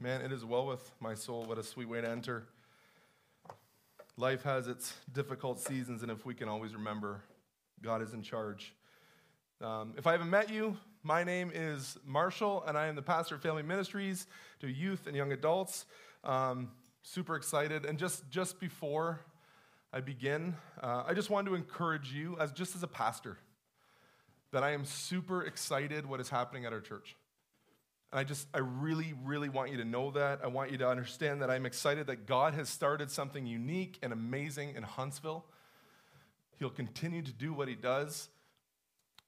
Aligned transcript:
Man, 0.00 0.20
it 0.20 0.30
is 0.30 0.44
well 0.44 0.64
with 0.64 0.92
my 1.00 1.14
soul. 1.14 1.42
What 1.42 1.58
a 1.58 1.62
sweet 1.64 1.88
way 1.88 2.00
to 2.00 2.08
enter. 2.08 2.44
Life 4.16 4.44
has 4.44 4.68
its 4.68 4.94
difficult 5.12 5.58
seasons, 5.58 6.02
and 6.02 6.10
if 6.12 6.24
we 6.24 6.34
can 6.34 6.48
always 6.48 6.72
remember, 6.72 7.24
God 7.82 8.00
is 8.00 8.14
in 8.14 8.22
charge. 8.22 8.72
Um, 9.60 9.94
if 9.96 10.06
I 10.06 10.12
haven't 10.12 10.30
met 10.30 10.50
you, 10.50 10.76
my 11.02 11.24
name 11.24 11.50
is 11.52 11.98
Marshall, 12.06 12.62
and 12.68 12.78
I 12.78 12.86
am 12.86 12.94
the 12.94 13.02
pastor 13.02 13.34
of 13.34 13.42
Family 13.42 13.64
Ministries 13.64 14.28
to 14.60 14.68
youth 14.68 15.08
and 15.08 15.16
young 15.16 15.32
adults. 15.32 15.84
Um, 16.22 16.70
super 17.02 17.34
excited. 17.34 17.84
And 17.84 17.98
just, 17.98 18.30
just 18.30 18.60
before 18.60 19.18
I 19.92 19.98
begin, 19.98 20.54
uh, 20.80 21.02
I 21.08 21.12
just 21.12 21.28
wanted 21.28 21.50
to 21.50 21.56
encourage 21.56 22.12
you, 22.12 22.36
as 22.38 22.52
just 22.52 22.76
as 22.76 22.84
a 22.84 22.88
pastor, 22.88 23.36
that 24.52 24.62
I 24.62 24.70
am 24.70 24.84
super 24.84 25.42
excited 25.42 26.06
what 26.06 26.20
is 26.20 26.28
happening 26.28 26.66
at 26.66 26.72
our 26.72 26.80
church. 26.80 27.16
And 28.10 28.18
I 28.20 28.24
just, 28.24 28.48
I 28.54 28.58
really, 28.58 29.14
really 29.24 29.48
want 29.48 29.70
you 29.70 29.76
to 29.78 29.84
know 29.84 30.10
that. 30.12 30.40
I 30.42 30.46
want 30.46 30.70
you 30.70 30.78
to 30.78 30.88
understand 30.88 31.42
that 31.42 31.50
I'm 31.50 31.66
excited 31.66 32.06
that 32.06 32.26
God 32.26 32.54
has 32.54 32.68
started 32.68 33.10
something 33.10 33.46
unique 33.46 33.98
and 34.02 34.12
amazing 34.12 34.74
in 34.76 34.82
Huntsville. 34.82 35.44
He'll 36.58 36.70
continue 36.70 37.22
to 37.22 37.32
do 37.32 37.52
what 37.52 37.68
he 37.68 37.74
does. 37.74 38.28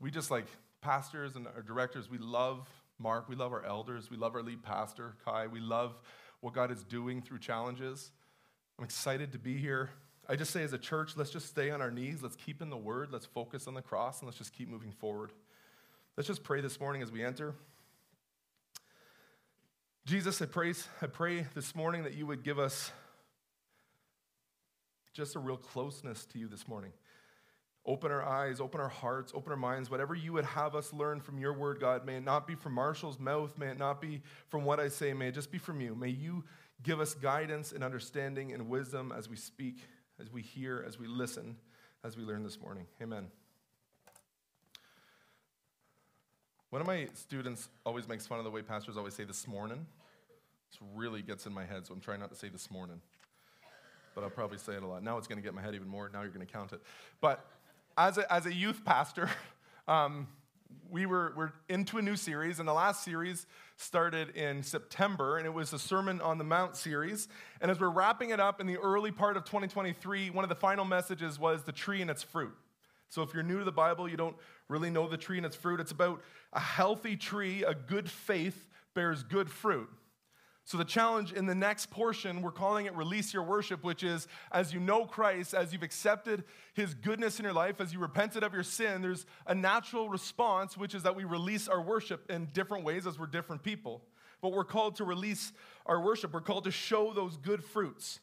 We 0.00 0.10
just 0.10 0.30
like 0.30 0.46
pastors 0.80 1.36
and 1.36 1.46
our 1.46 1.62
directors, 1.62 2.10
we 2.10 2.18
love 2.18 2.68
Mark, 2.98 3.28
we 3.28 3.36
love 3.36 3.52
our 3.52 3.64
elders, 3.64 4.10
we 4.10 4.16
love 4.16 4.34
our 4.34 4.42
lead 4.42 4.62
pastor, 4.62 5.14
Kai, 5.24 5.46
we 5.46 5.60
love 5.60 5.94
what 6.40 6.54
God 6.54 6.70
is 6.70 6.82
doing 6.84 7.20
through 7.22 7.38
challenges. 7.38 8.10
I'm 8.78 8.84
excited 8.84 9.32
to 9.32 9.38
be 9.38 9.56
here. 9.58 9.90
I 10.28 10.36
just 10.36 10.52
say, 10.52 10.62
as 10.62 10.72
a 10.72 10.78
church, 10.78 11.16
let's 11.16 11.30
just 11.30 11.46
stay 11.48 11.70
on 11.70 11.82
our 11.82 11.90
knees. 11.90 12.22
Let's 12.22 12.36
keep 12.36 12.62
in 12.62 12.70
the 12.70 12.76
word. 12.76 13.08
Let's 13.10 13.26
focus 13.26 13.66
on 13.66 13.74
the 13.74 13.82
cross, 13.82 14.20
and 14.20 14.26
let's 14.26 14.38
just 14.38 14.52
keep 14.52 14.68
moving 14.68 14.92
forward. 14.92 15.32
Let's 16.16 16.26
just 16.26 16.42
pray 16.42 16.60
this 16.60 16.78
morning 16.80 17.02
as 17.02 17.10
we 17.10 17.22
enter. 17.24 17.54
Jesus, 20.06 20.40
I 20.40 20.46
pray, 20.46 20.72
I 21.02 21.06
pray 21.06 21.46
this 21.54 21.74
morning 21.74 22.04
that 22.04 22.14
you 22.14 22.26
would 22.26 22.42
give 22.42 22.58
us 22.58 22.90
just 25.12 25.36
a 25.36 25.38
real 25.38 25.58
closeness 25.58 26.24
to 26.26 26.38
you 26.38 26.48
this 26.48 26.66
morning. 26.66 26.92
Open 27.86 28.10
our 28.10 28.22
eyes, 28.22 28.60
open 28.60 28.80
our 28.80 28.88
hearts, 28.88 29.32
open 29.34 29.52
our 29.52 29.58
minds. 29.58 29.90
Whatever 29.90 30.14
you 30.14 30.32
would 30.32 30.44
have 30.44 30.74
us 30.74 30.92
learn 30.92 31.20
from 31.20 31.38
your 31.38 31.52
word, 31.52 31.80
God, 31.80 32.06
may 32.06 32.16
it 32.16 32.24
not 32.24 32.46
be 32.46 32.54
from 32.54 32.72
Marshall's 32.74 33.18
mouth, 33.18 33.56
may 33.58 33.68
it 33.68 33.78
not 33.78 34.00
be 34.00 34.22
from 34.48 34.64
what 34.64 34.80
I 34.80 34.88
say, 34.88 35.12
may 35.12 35.28
it 35.28 35.34
just 35.34 35.52
be 35.52 35.58
from 35.58 35.80
you. 35.80 35.94
May 35.94 36.10
you 36.10 36.44
give 36.82 37.00
us 37.00 37.14
guidance 37.14 37.72
and 37.72 37.84
understanding 37.84 38.52
and 38.52 38.68
wisdom 38.68 39.12
as 39.16 39.28
we 39.28 39.36
speak, 39.36 39.80
as 40.18 40.30
we 40.30 40.42
hear, 40.42 40.84
as 40.86 40.98
we 40.98 41.06
listen, 41.06 41.56
as 42.04 42.16
we 42.16 42.22
learn 42.22 42.42
this 42.42 42.60
morning. 42.60 42.86
Amen. 43.02 43.26
One 46.70 46.80
of 46.80 46.86
my 46.86 47.08
students 47.14 47.68
always 47.84 48.06
makes 48.06 48.28
fun 48.28 48.38
of 48.38 48.44
the 48.44 48.50
way 48.50 48.62
pastors 48.62 48.96
always 48.96 49.14
say 49.14 49.24
this 49.24 49.48
morning. 49.48 49.84
This 50.70 50.78
really 50.94 51.20
gets 51.20 51.46
in 51.46 51.52
my 51.52 51.64
head, 51.64 51.84
so 51.84 51.92
I'm 51.92 52.00
trying 52.00 52.20
not 52.20 52.30
to 52.30 52.36
say 52.36 52.48
this 52.48 52.70
morning. 52.70 53.00
But 54.14 54.22
I'll 54.22 54.30
probably 54.30 54.58
say 54.58 54.74
it 54.74 54.84
a 54.84 54.86
lot. 54.86 55.02
Now 55.02 55.18
it's 55.18 55.26
going 55.26 55.38
to 55.38 55.42
get 55.42 55.52
my 55.52 55.62
head 55.62 55.74
even 55.74 55.88
more. 55.88 56.08
Now 56.12 56.22
you're 56.22 56.30
going 56.30 56.46
to 56.46 56.52
count 56.52 56.72
it. 56.72 56.80
But 57.20 57.44
as 57.98 58.18
a, 58.18 58.32
as 58.32 58.46
a 58.46 58.54
youth 58.54 58.84
pastor, 58.84 59.28
um, 59.88 60.28
we 60.88 61.06
were 61.06 61.32
we're 61.36 61.50
into 61.68 61.98
a 61.98 62.02
new 62.02 62.14
series, 62.14 62.60
and 62.60 62.68
the 62.68 62.72
last 62.72 63.02
series 63.04 63.46
started 63.76 64.36
in 64.36 64.62
September, 64.62 65.38
and 65.38 65.46
it 65.46 65.52
was 65.52 65.72
the 65.72 65.78
Sermon 65.78 66.20
on 66.20 66.38
the 66.38 66.44
Mount 66.44 66.76
series. 66.76 67.26
And 67.60 67.68
as 67.72 67.80
we're 67.80 67.90
wrapping 67.90 68.30
it 68.30 68.38
up 68.38 68.60
in 68.60 68.68
the 68.68 68.76
early 68.76 69.10
part 69.10 69.36
of 69.36 69.44
2023, 69.44 70.30
one 70.30 70.44
of 70.44 70.48
the 70.48 70.54
final 70.54 70.84
messages 70.84 71.36
was 71.36 71.64
the 71.64 71.72
tree 71.72 72.00
and 72.00 72.08
its 72.08 72.22
fruit. 72.22 72.54
So 73.10 73.22
if 73.22 73.34
you're 73.34 73.42
new 73.42 73.58
to 73.58 73.64
the 73.64 73.72
Bible, 73.72 74.08
you 74.08 74.16
don't 74.16 74.36
really 74.68 74.88
know 74.88 75.08
the 75.08 75.16
tree 75.16 75.36
and 75.36 75.44
its 75.44 75.56
fruit. 75.56 75.80
It's 75.80 75.92
about 75.92 76.22
a 76.52 76.60
healthy 76.60 77.16
tree, 77.16 77.64
a 77.64 77.74
good 77.74 78.08
faith 78.08 78.68
bears 78.94 79.22
good 79.22 79.50
fruit. 79.50 79.88
So, 80.64 80.78
the 80.78 80.84
challenge 80.84 81.32
in 81.32 81.46
the 81.46 81.54
next 81.54 81.90
portion, 81.90 82.42
we're 82.42 82.52
calling 82.52 82.86
it 82.86 82.94
Release 82.94 83.34
Your 83.34 83.42
Worship, 83.42 83.82
which 83.82 84.04
is 84.04 84.28
as 84.52 84.72
you 84.72 84.78
know 84.78 85.04
Christ, 85.04 85.52
as 85.52 85.72
you've 85.72 85.82
accepted 85.82 86.44
his 86.74 86.94
goodness 86.94 87.40
in 87.40 87.44
your 87.44 87.52
life, 87.52 87.80
as 87.80 87.92
you 87.92 87.98
repented 87.98 88.44
of 88.44 88.54
your 88.54 88.62
sin, 88.62 89.02
there's 89.02 89.26
a 89.48 89.54
natural 89.54 90.08
response, 90.08 90.76
which 90.76 90.94
is 90.94 91.02
that 91.02 91.16
we 91.16 91.24
release 91.24 91.66
our 91.66 91.82
worship 91.82 92.30
in 92.30 92.46
different 92.52 92.84
ways 92.84 93.04
as 93.04 93.18
we're 93.18 93.26
different 93.26 93.64
people. 93.64 94.02
But 94.40 94.52
we're 94.52 94.64
called 94.64 94.94
to 94.96 95.04
release 95.04 95.52
our 95.86 96.00
worship, 96.00 96.32
we're 96.32 96.40
called 96.40 96.64
to 96.64 96.70
show 96.70 97.12
those 97.12 97.36
good 97.36 97.64
fruits. 97.64 98.20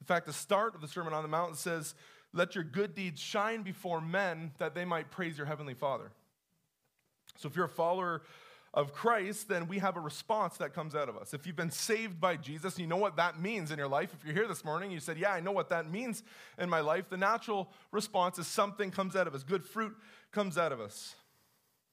In 0.00 0.06
fact, 0.06 0.26
the 0.26 0.32
start 0.32 0.74
of 0.74 0.80
the 0.80 0.88
Sermon 0.88 1.12
on 1.12 1.22
the 1.22 1.28
Mount 1.28 1.56
says, 1.56 1.94
let 2.34 2.54
your 2.54 2.64
good 2.64 2.94
deeds 2.94 3.20
shine 3.20 3.62
before 3.62 4.00
men 4.00 4.52
that 4.58 4.74
they 4.74 4.84
might 4.84 5.10
praise 5.10 5.38
your 5.38 5.46
heavenly 5.46 5.74
Father. 5.74 6.10
So 7.36 7.48
if 7.48 7.56
you're 7.56 7.66
a 7.66 7.68
follower 7.68 8.22
of 8.74 8.92
Christ, 8.92 9.48
then 9.48 9.68
we 9.68 9.78
have 9.78 9.96
a 9.96 10.00
response 10.00 10.56
that 10.56 10.74
comes 10.74 10.96
out 10.96 11.08
of 11.08 11.16
us. 11.16 11.32
If 11.32 11.46
you've 11.46 11.54
been 11.54 11.70
saved 11.70 12.20
by 12.20 12.36
Jesus, 12.36 12.76
you 12.76 12.88
know 12.88 12.96
what 12.96 13.16
that 13.16 13.40
means 13.40 13.70
in 13.70 13.78
your 13.78 13.88
life. 13.88 14.12
If 14.12 14.24
you're 14.24 14.34
here 14.34 14.48
this 14.48 14.64
morning, 14.64 14.90
you 14.90 14.98
said, 14.98 15.16
Yeah, 15.16 15.32
I 15.32 15.38
know 15.38 15.52
what 15.52 15.68
that 15.68 15.88
means 15.88 16.24
in 16.58 16.68
my 16.68 16.80
life. 16.80 17.08
The 17.08 17.16
natural 17.16 17.70
response 17.92 18.38
is 18.38 18.48
something 18.48 18.90
comes 18.90 19.14
out 19.14 19.28
of 19.28 19.34
us, 19.34 19.44
good 19.44 19.64
fruit 19.64 19.96
comes 20.32 20.58
out 20.58 20.72
of 20.72 20.80
us. 20.80 21.14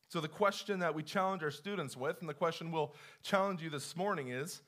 So, 0.10 0.20
the 0.20 0.28
question 0.28 0.80
that 0.80 0.96
we 0.96 1.04
challenge 1.04 1.44
our 1.44 1.52
students 1.52 1.96
with, 1.96 2.20
and 2.20 2.28
the 2.28 2.34
question 2.34 2.72
we'll 2.72 2.94
challenge 3.22 3.62
you 3.62 3.70
this 3.70 3.96
morning 3.96 4.30
is 4.30 4.62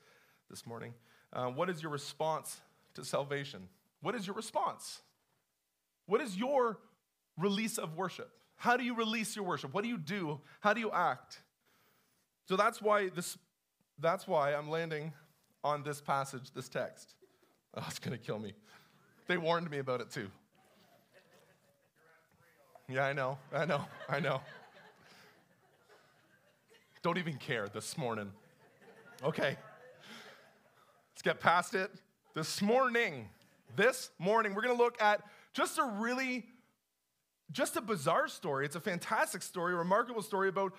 this 0.48 0.66
morning, 0.66 0.94
uh, 1.32 1.48
what 1.48 1.68
is 1.68 1.82
your 1.82 1.90
response 1.90 2.60
to 2.94 3.04
salvation? 3.04 3.68
What 4.00 4.14
is 4.14 4.26
your 4.26 4.36
response? 4.36 5.02
What 6.06 6.20
is 6.20 6.36
your 6.36 6.78
release 7.38 7.78
of 7.78 7.96
worship? 7.96 8.30
How 8.56 8.76
do 8.76 8.84
you 8.84 8.94
release 8.94 9.34
your 9.36 9.44
worship? 9.44 9.74
What 9.74 9.82
do 9.82 9.88
you 9.88 9.98
do? 9.98 10.40
How 10.60 10.72
do 10.72 10.80
you 10.80 10.90
act? 10.92 11.42
So 12.46 12.56
that's 12.56 12.80
why 12.80 13.08
this 13.08 13.38
that's 13.98 14.26
why 14.26 14.54
I'm 14.54 14.68
landing 14.68 15.12
on 15.62 15.82
this 15.82 16.00
passage, 16.00 16.50
this 16.54 16.68
text. 16.68 17.14
Oh, 17.74 17.84
it's 17.88 17.98
gonna 17.98 18.18
kill 18.18 18.38
me. 18.38 18.52
They 19.26 19.38
warned 19.38 19.70
me 19.70 19.78
about 19.78 20.00
it 20.00 20.10
too. 20.10 20.30
Yeah, 22.88 23.06
I 23.06 23.14
know, 23.14 23.38
I 23.52 23.64
know, 23.64 23.84
I 24.08 24.20
know. 24.20 24.42
Don't 27.02 27.18
even 27.18 27.36
care 27.36 27.68
this 27.68 27.96
morning. 27.96 28.30
Okay. 29.22 29.56
Let's 31.12 31.22
get 31.22 31.40
past 31.40 31.74
it. 31.74 31.90
This 32.34 32.60
morning, 32.60 33.28
this 33.76 34.10
morning, 34.18 34.54
we're 34.54 34.62
gonna 34.62 34.74
look 34.74 35.00
at 35.00 35.22
just 35.54 35.78
a 35.78 35.84
really, 35.84 36.44
just 37.50 37.76
a 37.76 37.80
bizarre 37.80 38.28
story. 38.28 38.66
It's 38.66 38.76
a 38.76 38.80
fantastic 38.80 39.42
story, 39.42 39.72
a 39.72 39.76
remarkable 39.76 40.20
story 40.20 40.48
about, 40.48 40.74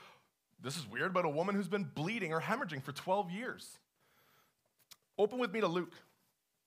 this 0.62 0.78
is 0.78 0.86
weird, 0.86 1.12
about 1.12 1.26
a 1.26 1.30
woman 1.30 1.56
who's 1.56 1.68
been 1.68 1.90
bleeding 1.96 2.34
or 2.34 2.42
hemorrhaging 2.42 2.84
for 2.84 2.92
12 2.92 3.32
years. 3.32 3.80
Open 5.18 5.40
with 5.40 5.52
me 5.52 5.62
to 5.62 5.68
Luke. 5.68 5.94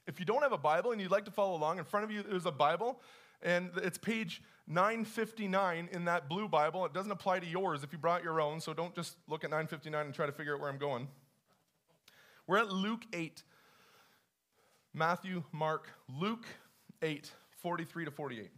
If 0.07 0.19
you 0.19 0.25
don't 0.25 0.43
have 0.43 0.53
a 0.53 0.59
Bible 0.59 0.91
and 0.91 1.01
you'd 1.01 1.11
like 1.11 1.27
to 1.27 1.31
follow 1.31 1.55
along, 1.55 1.79
in 1.79 1.85
front 1.85 2.05
of 2.05 2.11
you 2.11 2.23
there's 2.23 2.47
a 2.47 2.51
Bible, 2.51 2.99
and 3.43 3.71
it's 3.77 3.99
page 3.99 4.43
959 4.67 5.91
in 5.93 6.07
that 6.07 6.29
blue 6.29 6.49
Bible. 6.49 6.87
It 6.87 6.95
doesn't 6.95 7.13
apply 7.13 7.41
to 7.41 7.47
yours 7.47 7.85
if 7.85 7.93
you 7.93 7.99
brought 7.99 8.25
your 8.25 8.41
own, 8.41 8.61
so 8.61 8.73
don't 8.73 8.95
just 8.95 9.17
look 9.29 9.45
at 9.45 9.51
959 9.51 10.07
and 10.07 10.15
try 10.15 10.27
to 10.27 10.33
figure 10.33 10.55
out 10.55 10.61
where 10.61 10.71
I'm 10.71 10.79
going. 10.79 11.09
We're 12.47 12.59
at 12.59 12.73
Luke 12.73 13.03
8. 13.13 13.43
Matthew, 14.95 15.45
Mark, 15.53 15.91
Luke 16.09 16.47
8. 17.03 17.31
43 17.63 18.07
to 18.07 18.11
48. 18.11 18.51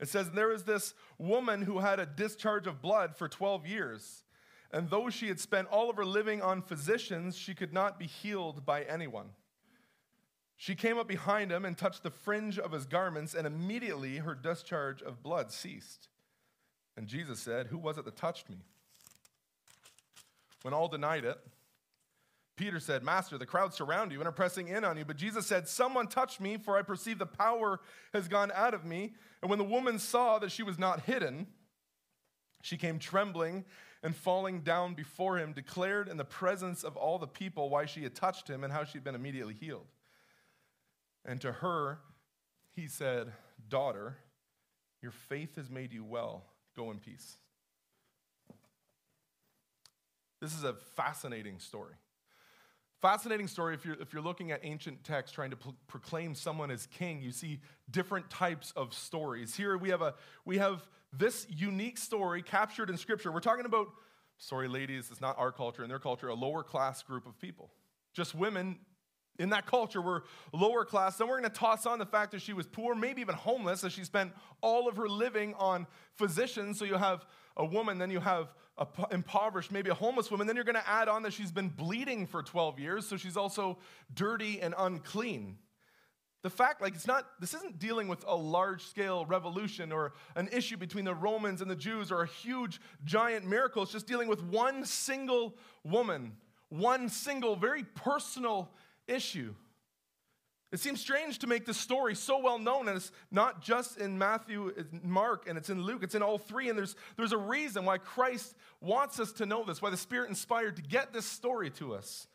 It 0.00 0.08
says, 0.08 0.30
There 0.30 0.48
was 0.48 0.64
this 0.64 0.94
woman 1.18 1.62
who 1.62 1.78
had 1.78 2.00
a 2.00 2.06
discharge 2.06 2.66
of 2.66 2.82
blood 2.82 3.16
for 3.16 3.28
12 3.28 3.66
years. 3.66 4.24
And 4.72 4.88
though 4.88 5.10
she 5.10 5.28
had 5.28 5.40
spent 5.40 5.68
all 5.68 5.90
of 5.90 5.96
her 5.96 6.04
living 6.04 6.40
on 6.40 6.62
physicians, 6.62 7.36
she 7.36 7.54
could 7.54 7.72
not 7.72 7.98
be 7.98 8.06
healed 8.06 8.64
by 8.64 8.82
anyone. 8.82 9.30
She 10.56 10.74
came 10.74 10.98
up 10.98 11.08
behind 11.08 11.50
him 11.50 11.64
and 11.64 11.76
touched 11.76 12.02
the 12.02 12.10
fringe 12.10 12.58
of 12.58 12.72
his 12.72 12.86
garments, 12.86 13.34
and 13.34 13.46
immediately 13.46 14.18
her 14.18 14.34
discharge 14.34 15.02
of 15.02 15.22
blood 15.22 15.50
ceased. 15.50 16.08
And 16.96 17.08
Jesus 17.08 17.40
said, 17.40 17.68
Who 17.68 17.78
was 17.78 17.98
it 17.98 18.04
that 18.04 18.16
touched 18.16 18.48
me? 18.48 18.58
When 20.62 20.74
all 20.74 20.88
denied 20.88 21.24
it, 21.24 21.38
Peter 22.60 22.78
said, 22.78 23.02
Master, 23.02 23.38
the 23.38 23.46
crowd 23.46 23.72
surround 23.72 24.12
you 24.12 24.18
and 24.18 24.28
are 24.28 24.32
pressing 24.32 24.68
in 24.68 24.84
on 24.84 24.98
you. 24.98 25.04
But 25.06 25.16
Jesus 25.16 25.46
said, 25.46 25.66
Someone 25.66 26.06
touched 26.06 26.42
me, 26.42 26.58
for 26.58 26.76
I 26.76 26.82
perceive 26.82 27.18
the 27.18 27.24
power 27.24 27.80
has 28.12 28.28
gone 28.28 28.52
out 28.54 28.74
of 28.74 28.84
me. 28.84 29.14
And 29.40 29.48
when 29.48 29.58
the 29.58 29.64
woman 29.64 29.98
saw 29.98 30.38
that 30.38 30.52
she 30.52 30.62
was 30.62 30.78
not 30.78 31.00
hidden, 31.00 31.46
she 32.60 32.76
came 32.76 32.98
trembling 32.98 33.64
and 34.02 34.14
falling 34.14 34.60
down 34.60 34.92
before 34.92 35.38
him, 35.38 35.54
declared 35.54 36.06
in 36.06 36.18
the 36.18 36.24
presence 36.24 36.84
of 36.84 36.98
all 36.98 37.18
the 37.18 37.26
people 37.26 37.70
why 37.70 37.86
she 37.86 38.02
had 38.02 38.14
touched 38.14 38.46
him 38.46 38.62
and 38.62 38.70
how 38.70 38.84
she 38.84 38.92
had 38.92 39.04
been 39.04 39.14
immediately 39.14 39.54
healed. 39.54 39.86
And 41.24 41.40
to 41.40 41.52
her, 41.52 42.00
he 42.76 42.88
said, 42.88 43.32
Daughter, 43.70 44.18
your 45.00 45.12
faith 45.12 45.56
has 45.56 45.70
made 45.70 45.94
you 45.94 46.04
well. 46.04 46.44
Go 46.76 46.90
in 46.90 46.98
peace. 46.98 47.36
This 50.42 50.54
is 50.54 50.62
a 50.62 50.74
fascinating 50.74 51.58
story. 51.58 51.94
Fascinating 53.00 53.48
story 53.48 53.74
if 53.74 53.84
you're, 53.84 53.96
if 54.00 54.12
you're 54.12 54.22
looking 54.22 54.52
at 54.52 54.60
ancient 54.62 55.04
texts 55.04 55.34
trying 55.34 55.50
to 55.50 55.56
pro- 55.56 55.74
proclaim 55.88 56.34
someone 56.34 56.70
as 56.70 56.86
king, 56.86 57.22
you 57.22 57.32
see 57.32 57.60
different 57.90 58.28
types 58.30 58.72
of 58.76 58.92
stories. 58.92 59.54
Here 59.54 59.76
we 59.78 59.88
have, 59.88 60.02
a, 60.02 60.14
we 60.44 60.58
have 60.58 60.86
this 61.12 61.46
unique 61.48 61.98
story 61.98 62.42
captured 62.42 62.90
in 62.90 62.96
Scripture. 62.96 63.32
We're 63.32 63.40
talking 63.40 63.64
about 63.64 63.88
Sorry, 64.42 64.68
ladies, 64.68 65.10
it's 65.10 65.20
not 65.20 65.38
our 65.38 65.52
culture. 65.52 65.82
In 65.82 65.90
their 65.90 65.98
culture, 65.98 66.28
a 66.28 66.34
lower 66.34 66.62
class 66.62 67.02
group 67.02 67.26
of 67.26 67.38
people. 67.38 67.70
Just 68.14 68.34
women 68.34 68.78
in 69.38 69.50
that 69.50 69.66
culture 69.66 70.00
were 70.00 70.24
lower 70.54 70.82
class. 70.86 71.18
Then 71.18 71.28
we're 71.28 71.38
going 71.38 71.50
to 71.50 71.56
toss 71.56 71.84
on 71.84 71.98
the 71.98 72.06
fact 72.06 72.32
that 72.32 72.40
she 72.40 72.54
was 72.54 72.66
poor, 72.66 72.94
maybe 72.94 73.20
even 73.20 73.34
homeless, 73.34 73.84
as 73.84 73.92
she 73.92 74.02
spent 74.02 74.32
all 74.62 74.88
of 74.88 74.96
her 74.96 75.10
living 75.10 75.52
on 75.58 75.86
physicians. 76.14 76.78
So 76.78 76.86
you 76.86 76.94
have 76.94 77.26
a 77.60 77.64
woman, 77.64 77.98
then 77.98 78.10
you 78.10 78.20
have 78.20 78.52
a 78.78 78.86
impoverished, 79.12 79.70
maybe 79.70 79.90
a 79.90 79.94
homeless 79.94 80.30
woman. 80.30 80.46
Then 80.46 80.56
you're 80.56 80.64
going 80.64 80.74
to 80.74 80.88
add 80.88 81.08
on 81.08 81.22
that 81.24 81.34
she's 81.34 81.52
been 81.52 81.68
bleeding 81.68 82.26
for 82.26 82.42
12 82.42 82.78
years, 82.78 83.06
so 83.06 83.18
she's 83.18 83.36
also 83.36 83.78
dirty 84.14 84.60
and 84.60 84.74
unclean. 84.76 85.58
The 86.42 86.48
fact, 86.48 86.80
like, 86.80 86.94
it's 86.94 87.06
not, 87.06 87.26
this 87.38 87.52
isn't 87.52 87.78
dealing 87.78 88.08
with 88.08 88.24
a 88.26 88.34
large 88.34 88.82
scale 88.84 89.26
revolution 89.26 89.92
or 89.92 90.14
an 90.34 90.48
issue 90.50 90.78
between 90.78 91.04
the 91.04 91.14
Romans 91.14 91.60
and 91.60 91.70
the 91.70 91.76
Jews 91.76 92.10
or 92.10 92.22
a 92.22 92.26
huge, 92.26 92.80
giant 93.04 93.46
miracle. 93.46 93.82
It's 93.82 93.92
just 93.92 94.06
dealing 94.06 94.26
with 94.26 94.42
one 94.42 94.86
single 94.86 95.54
woman, 95.84 96.32
one 96.70 97.10
single, 97.10 97.56
very 97.56 97.84
personal 97.84 98.70
issue. 99.06 99.54
It 100.72 100.78
seems 100.78 101.00
strange 101.00 101.40
to 101.40 101.48
make 101.48 101.66
this 101.66 101.76
story 101.76 102.14
so 102.14 102.38
well 102.38 102.58
known, 102.58 102.86
and 102.86 102.96
it's 102.96 103.10
not 103.32 103.60
just 103.60 103.98
in 103.98 104.16
Matthew, 104.16 104.72
Mark, 105.02 105.48
and 105.48 105.58
it's 105.58 105.68
in 105.68 105.82
Luke, 105.82 106.04
it's 106.04 106.14
in 106.14 106.22
all 106.22 106.38
three. 106.38 106.68
And 106.68 106.78
there's, 106.78 106.94
there's 107.16 107.32
a 107.32 107.38
reason 107.38 107.84
why 107.84 107.98
Christ 107.98 108.54
wants 108.80 109.18
us 109.18 109.32
to 109.32 109.46
know 109.46 109.64
this, 109.64 109.82
why 109.82 109.90
the 109.90 109.96
Spirit 109.96 110.28
inspired 110.28 110.76
to 110.76 110.82
get 110.82 111.12
this 111.12 111.26
story 111.26 111.70
to 111.70 111.94
us. 111.94 112.28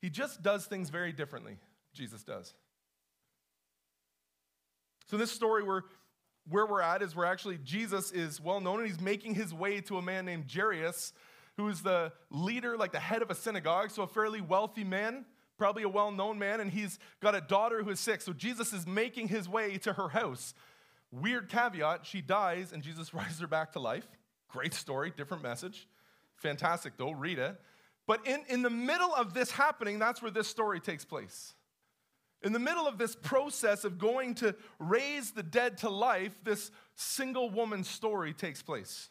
He 0.00 0.08
just 0.08 0.42
does 0.42 0.64
things 0.64 0.88
very 0.88 1.12
differently, 1.12 1.58
Jesus 1.92 2.22
does. 2.22 2.54
So, 5.08 5.18
this 5.18 5.30
story, 5.30 5.62
we're, 5.62 5.82
where 6.48 6.64
we're 6.64 6.80
at 6.80 7.02
is 7.02 7.14
where 7.14 7.26
actually 7.26 7.58
Jesus 7.62 8.10
is 8.10 8.40
well 8.40 8.60
known, 8.60 8.80
and 8.80 8.88
he's 8.88 9.00
making 9.00 9.34
his 9.34 9.52
way 9.52 9.82
to 9.82 9.98
a 9.98 10.02
man 10.02 10.24
named 10.24 10.46
Jairus, 10.50 11.12
who 11.58 11.68
is 11.68 11.82
the 11.82 12.10
leader, 12.30 12.78
like 12.78 12.92
the 12.92 13.00
head 13.00 13.20
of 13.20 13.30
a 13.30 13.34
synagogue, 13.34 13.90
so 13.90 14.02
a 14.02 14.06
fairly 14.06 14.40
wealthy 14.40 14.84
man 14.84 15.26
probably 15.58 15.82
a 15.82 15.88
well 15.88 16.10
known 16.10 16.38
man, 16.38 16.60
and 16.60 16.70
he's 16.70 16.98
got 17.20 17.34
a 17.34 17.40
daughter 17.40 17.82
who 17.82 17.90
is 17.90 18.00
sick. 18.00 18.20
So 18.20 18.32
Jesus 18.32 18.72
is 18.72 18.86
making 18.86 19.28
his 19.28 19.48
way 19.48 19.78
to 19.78 19.92
her 19.94 20.08
house. 20.08 20.54
Weird 21.10 21.48
caveat 21.48 22.04
she 22.04 22.20
dies, 22.20 22.72
and 22.72 22.82
Jesus 22.82 23.14
rises 23.14 23.40
her 23.40 23.46
back 23.46 23.72
to 23.72 23.80
life. 23.80 24.06
Great 24.48 24.74
story, 24.74 25.12
different 25.16 25.42
message. 25.42 25.88
Fantastic, 26.36 26.96
though, 26.96 27.12
read 27.12 27.38
it. 27.38 27.60
But 28.06 28.26
in, 28.26 28.44
in 28.48 28.62
the 28.62 28.70
middle 28.70 29.12
of 29.14 29.34
this 29.34 29.50
happening, 29.50 29.98
that's 29.98 30.22
where 30.22 30.30
this 30.30 30.46
story 30.46 30.80
takes 30.80 31.04
place. 31.04 31.54
In 32.42 32.52
the 32.52 32.58
middle 32.58 32.86
of 32.86 32.98
this 32.98 33.16
process 33.16 33.84
of 33.84 33.98
going 33.98 34.34
to 34.36 34.54
raise 34.78 35.32
the 35.32 35.42
dead 35.42 35.78
to 35.78 35.90
life, 35.90 36.32
this 36.44 36.70
single 36.94 37.50
woman 37.50 37.82
story 37.82 38.32
takes 38.32 38.62
place. 38.62 39.08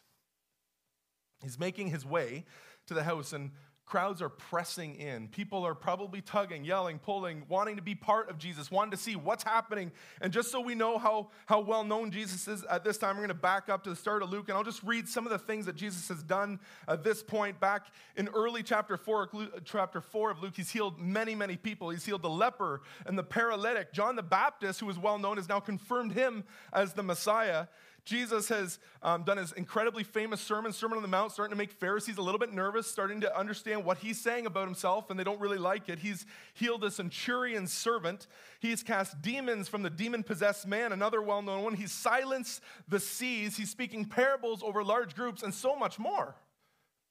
He's 1.42 1.58
making 1.58 1.88
his 1.88 2.06
way 2.06 2.44
to 2.86 2.94
the 2.94 3.02
house, 3.02 3.32
and 3.32 3.50
crowds 3.86 4.20
are 4.20 4.28
pressing 4.28 4.96
in. 4.96 5.28
People 5.28 5.64
are 5.64 5.74
probably 5.74 6.20
tugging, 6.20 6.64
yelling, 6.64 6.98
pulling, 6.98 7.44
wanting 7.48 7.76
to 7.76 7.82
be 7.82 7.94
part 7.94 8.28
of 8.28 8.36
Jesus, 8.36 8.68
wanting 8.68 8.90
to 8.90 8.96
see 8.96 9.14
what's 9.14 9.44
happening. 9.44 9.92
And 10.20 10.32
just 10.32 10.50
so 10.50 10.60
we 10.60 10.74
know 10.74 10.98
how, 10.98 11.28
how 11.46 11.60
well 11.60 11.84
known 11.84 12.10
Jesus 12.10 12.48
is 12.48 12.64
at 12.64 12.82
this 12.82 12.98
time, 12.98 13.16
we're 13.16 13.22
going 13.22 13.28
to 13.28 13.34
back 13.34 13.68
up 13.68 13.84
to 13.84 13.90
the 13.90 13.96
start 13.96 14.24
of 14.24 14.30
Luke, 14.30 14.48
and 14.48 14.58
I'll 14.58 14.64
just 14.64 14.82
read 14.82 15.08
some 15.08 15.24
of 15.24 15.30
the 15.30 15.38
things 15.38 15.66
that 15.66 15.76
Jesus 15.76 16.08
has 16.08 16.22
done 16.24 16.58
at 16.88 17.04
this 17.04 17.22
point. 17.22 17.60
Back 17.60 17.86
in 18.16 18.28
early 18.28 18.64
chapter 18.64 18.96
4, 18.96 19.30
chapter 19.64 20.00
4 20.00 20.32
of 20.32 20.42
Luke, 20.42 20.54
he's 20.56 20.70
healed 20.70 20.98
many, 20.98 21.36
many 21.36 21.56
people. 21.56 21.90
He's 21.90 22.04
healed 22.04 22.22
the 22.22 22.28
leper 22.28 22.82
and 23.06 23.16
the 23.16 23.22
paralytic. 23.22 23.92
John 23.92 24.16
the 24.16 24.22
Baptist, 24.22 24.80
who 24.80 24.90
is 24.90 24.98
well 24.98 25.18
known, 25.18 25.36
has 25.36 25.48
now 25.48 25.60
confirmed 25.60 26.12
him 26.12 26.42
as 26.72 26.92
the 26.92 27.04
Messiah. 27.04 27.66
Jesus 28.06 28.48
has 28.50 28.78
um, 29.02 29.24
done 29.24 29.36
his 29.36 29.50
incredibly 29.52 30.04
famous 30.04 30.40
sermon, 30.40 30.72
Sermon 30.72 30.96
on 30.96 31.02
the 31.02 31.08
Mount, 31.08 31.32
starting 31.32 31.50
to 31.50 31.58
make 31.58 31.72
Pharisees 31.72 32.18
a 32.18 32.22
little 32.22 32.38
bit 32.38 32.52
nervous, 32.52 32.86
starting 32.86 33.20
to 33.22 33.36
understand 33.36 33.84
what 33.84 33.98
he's 33.98 34.20
saying 34.20 34.46
about 34.46 34.64
himself, 34.64 35.10
and 35.10 35.18
they 35.18 35.24
don't 35.24 35.40
really 35.40 35.58
like 35.58 35.88
it. 35.88 35.98
He's 35.98 36.24
healed 36.54 36.84
a 36.84 36.90
centurion's 36.90 37.72
servant. 37.72 38.28
He's 38.60 38.84
cast 38.84 39.20
demons 39.22 39.66
from 39.66 39.82
the 39.82 39.90
demon 39.90 40.22
possessed 40.22 40.68
man, 40.68 40.92
another 40.92 41.20
well 41.20 41.42
known 41.42 41.64
one. 41.64 41.74
He's 41.74 41.90
silenced 41.90 42.62
the 42.88 43.00
seas. 43.00 43.56
He's 43.56 43.70
speaking 43.70 44.04
parables 44.04 44.62
over 44.62 44.84
large 44.84 45.16
groups, 45.16 45.42
and 45.42 45.52
so 45.52 45.74
much 45.74 45.98
more. 45.98 46.36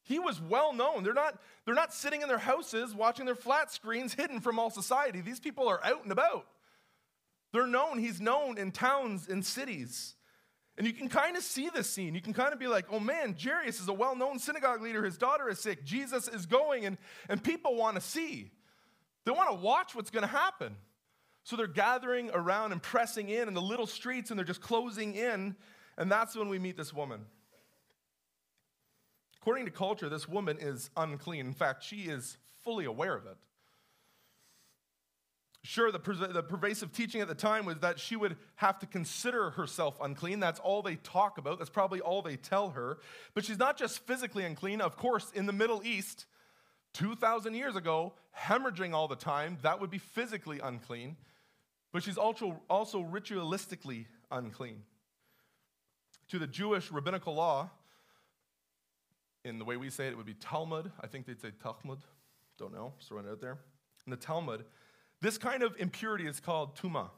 He 0.02 0.18
was 0.18 0.40
well 0.40 0.72
known. 0.72 1.04
They're 1.04 1.14
not, 1.14 1.42
they're 1.66 1.76
not 1.76 1.94
sitting 1.94 2.22
in 2.22 2.30
their 2.30 2.38
houses 2.38 2.96
watching 2.96 3.26
their 3.26 3.36
flat 3.36 3.70
screens 3.70 4.14
hidden 4.14 4.40
from 4.40 4.60
all 4.60 4.70
society. 4.70 5.20
These 5.20 5.42
people 5.42 5.68
are 5.68 5.84
out 5.84 6.04
and 6.04 6.12
about. 6.14 6.48
They're 7.52 7.68
known. 7.68 8.00
He's 8.00 8.22
known 8.22 8.58
in 8.58 8.72
towns 8.72 9.28
and 9.28 9.46
cities. 9.46 10.16
And 10.78 10.86
you 10.86 10.94
can 10.94 11.08
kind 11.08 11.38
of 11.38 11.44
see 11.44 11.70
this 11.70 11.90
scene. 11.90 12.16
You 12.16 12.22
can 12.22 12.34
kind 12.34 12.52
of 12.52 12.60
be 12.60 12.68
like, 12.68 12.86
oh 12.92 13.00
man, 13.00 13.36
Jairus 13.42 13.80
is 13.80 13.88
a 13.88 13.94
well 13.94 14.16
known 14.16 14.40
synagogue 14.40 14.82
leader. 14.82 15.04
His 15.04 15.18
daughter 15.18 15.50
is 15.50 15.60
sick. 15.60 15.86
Jesus 15.86 16.28
is 16.28 16.46
going, 16.46 16.86
and, 16.86 16.98
and 17.30 17.42
people 17.42 17.76
want 17.76 17.96
to 17.96 18.02
see. 18.02 18.52
They 19.24 19.32
want 19.32 19.50
to 19.50 19.56
watch 19.56 19.96
what's 19.96 20.10
going 20.10 20.24
to 20.24 20.28
happen. 20.28 20.76
So 21.44 21.56
they're 21.56 21.68
gathering 21.68 22.30
around 22.34 22.72
and 22.72 22.82
pressing 22.82 23.30
in 23.30 23.48
in 23.48 23.54
the 23.54 23.62
little 23.62 23.88
streets, 23.88 24.32
and 24.32 24.38
they're 24.38 24.46
just 24.46 24.62
closing 24.62 25.16
in. 25.16 25.56
And 25.98 26.12
that's 26.12 26.36
when 26.36 26.50
we 26.50 26.60
meet 26.60 26.76
this 26.76 26.94
woman. 26.94 27.22
According 29.42 29.66
to 29.66 29.72
culture, 29.72 30.10
this 30.10 30.28
woman 30.28 30.58
is 30.60 30.90
unclean. 30.98 31.46
In 31.46 31.54
fact, 31.54 31.84
she 31.84 32.04
is 32.04 32.38
fully 32.64 32.86
aware 32.86 33.16
of 33.16 33.28
it. 33.28 33.38
Sure, 35.66 35.92
the, 35.92 35.98
the 35.98 36.44
pervasive 36.44 36.92
teaching 36.92 37.22
at 37.22 37.28
the 37.28 37.34
time 37.34 37.66
was 37.66 37.80
that 37.80 38.00
she 38.00 38.16
would 38.16 38.38
have 38.58 38.78
to 38.78 38.86
consider 38.86 39.50
herself 39.50 39.98
unclean. 40.00 40.40
That's 40.40 40.60
all 40.60 40.84
they 40.84 40.98
talk 40.98 41.40
about. 41.40 41.58
That's 41.58 41.72
probably 41.72 42.02
all 42.02 42.22
they 42.22 42.36
tell 42.36 42.70
her. 42.70 43.00
But 43.34 43.46
she's 43.46 43.58
not 43.58 43.76
just 43.76 44.06
physically 44.06 44.44
unclean. 44.44 44.80
Of 44.80 44.96
course, 44.96 45.32
in 45.34 45.48
the 45.48 45.54
Middle 45.54 45.82
East, 45.84 46.28
2,000 46.94 47.56
years 47.56 47.76
ago, 47.76 48.14
hemorrhaging 48.38 48.94
all 48.94 49.08
the 49.08 49.16
time, 49.16 49.58
that 49.64 49.82
would 49.82 49.90
be 49.90 49.98
physically 49.98 50.60
unclean. 50.60 51.18
But 51.92 52.04
she's 52.04 52.18
also, 52.18 52.62
also 52.70 53.02
ritualistically 53.02 54.06
unclean. 54.30 54.84
To 56.28 56.38
the 56.38 56.46
Jewish 56.46 56.92
rabbinical 56.92 57.34
law, 57.34 57.72
in 59.44 59.58
the 59.58 59.66
way 59.66 59.78
we 59.78 59.90
say 59.90 60.06
it, 60.06 60.12
it 60.12 60.18
would 60.18 60.28
be 60.28 60.36
Talmud. 60.36 60.92
I 61.02 61.08
think 61.08 61.26
they'd 61.26 61.42
say 61.42 61.50
Talmud. 61.64 62.04
Don't 62.60 62.72
know, 62.72 62.94
throwing 63.02 63.26
it 63.26 63.32
out 63.32 63.42
there. 63.42 63.58
In 64.06 64.12
the 64.12 64.18
Talmud, 64.18 64.64
this 65.22 65.38
kind 65.38 65.64
of 65.64 65.76
impurity 65.78 66.28
is 66.28 66.40
called 66.40 66.76
tuma. 66.76 67.10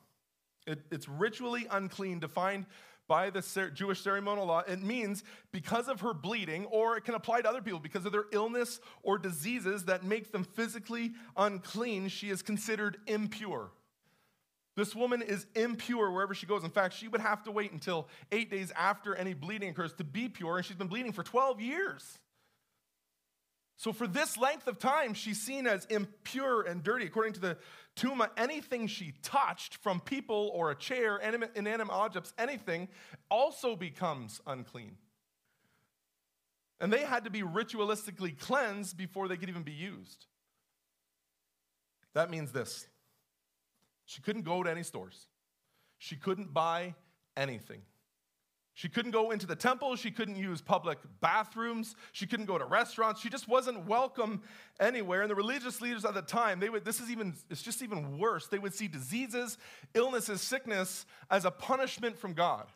It, 0.65 0.79
it's 0.91 1.07
ritually 1.07 1.65
unclean, 1.71 2.19
defined 2.19 2.65
by 3.07 3.29
the 3.29 3.71
Jewish 3.73 4.01
ceremonial 4.01 4.47
law. 4.47 4.63
It 4.67 4.83
means 4.83 5.23
because 5.51 5.87
of 5.87 6.01
her 6.01 6.13
bleeding, 6.13 6.65
or 6.65 6.97
it 6.97 7.05
can 7.05 7.15
apply 7.15 7.41
to 7.41 7.49
other 7.49 7.61
people 7.61 7.79
because 7.79 8.05
of 8.05 8.11
their 8.11 8.25
illness 8.31 8.79
or 9.01 9.17
diseases 9.17 9.85
that 9.85 10.03
make 10.03 10.31
them 10.31 10.43
physically 10.43 11.13
unclean, 11.37 12.09
she 12.09 12.29
is 12.29 12.41
considered 12.41 12.97
impure. 13.07 13.71
This 14.75 14.93
woman 14.93 15.21
is 15.21 15.47
impure 15.55 16.11
wherever 16.11 16.35
she 16.35 16.45
goes. 16.45 16.63
In 16.63 16.69
fact, 16.69 16.93
she 16.93 17.07
would 17.07 17.21
have 17.21 17.43
to 17.45 17.51
wait 17.51 17.71
until 17.71 18.07
eight 18.31 18.51
days 18.51 18.71
after 18.75 19.15
any 19.15 19.33
bleeding 19.33 19.69
occurs 19.69 19.93
to 19.93 20.03
be 20.03 20.29
pure, 20.29 20.57
and 20.57 20.65
she's 20.65 20.75
been 20.75 20.87
bleeding 20.87 21.13
for 21.13 21.23
12 21.23 21.61
years. 21.61 22.19
So, 23.87 23.93
for 23.93 24.05
this 24.05 24.37
length 24.37 24.67
of 24.67 24.79
time, 24.79 25.13
she's 25.13 25.41
seen 25.41 25.65
as 25.65 25.85
impure 25.85 26.63
and 26.63 26.83
dirty. 26.83 27.05
According 27.05 27.31
to 27.35 27.39
the 27.39 27.57
Tuma, 27.95 28.29
anything 28.35 28.87
she 28.87 29.13
touched 29.23 29.77
from 29.77 30.01
people 30.01 30.51
or 30.53 30.71
a 30.71 30.75
chair, 30.75 31.15
inanimate 31.15 31.89
objects, 31.89 32.33
anything, 32.37 32.89
also 33.31 33.77
becomes 33.77 34.41
unclean. 34.45 34.97
And 36.81 36.91
they 36.91 37.05
had 37.05 37.23
to 37.23 37.29
be 37.29 37.43
ritualistically 37.43 38.37
cleansed 38.37 38.97
before 38.97 39.29
they 39.29 39.37
could 39.37 39.47
even 39.47 39.63
be 39.63 39.71
used. 39.71 40.25
That 42.13 42.29
means 42.29 42.51
this 42.51 42.87
she 44.05 44.21
couldn't 44.21 44.41
go 44.41 44.63
to 44.63 44.69
any 44.69 44.83
stores, 44.83 45.27
she 45.97 46.17
couldn't 46.17 46.53
buy 46.53 46.93
anything. 47.37 47.83
She 48.77 48.89
couldn't 48.89 49.09
go 49.09 49.31
into 49.31 49.47
the 49.47 49.55
temple. 49.55 49.95
She 49.95 50.11
couldn't 50.11 50.35
use 50.35 50.61
public 50.61 50.99
bathrooms. 51.19 51.95
She 52.11 52.27
couldn't 52.27 52.45
go 52.45 52.59
to 52.59 52.65
restaurants. 52.65 53.19
She 53.19 53.27
just 53.27 53.47
wasn't 53.47 53.87
welcome 53.87 54.43
anywhere. 54.79 55.23
And 55.23 55.31
the 55.31 55.35
religious 55.35 55.81
leaders 55.81 56.05
at 56.05 56.13
the 56.13 56.21
time, 56.21 56.59
they 56.59 56.69
would, 56.69 56.85
this 56.85 56.99
is 56.99 57.09
even, 57.09 57.33
it's 57.49 57.63
just 57.63 57.81
even 57.81 58.19
worse. 58.19 58.45
They 58.45 58.59
would 58.59 58.75
see 58.75 58.87
diseases, 58.87 59.57
illnesses, 59.95 60.41
sickness 60.41 61.07
as 61.31 61.43
a 61.43 61.49
punishment 61.49 62.19
from 62.19 62.33
God. 62.33 62.67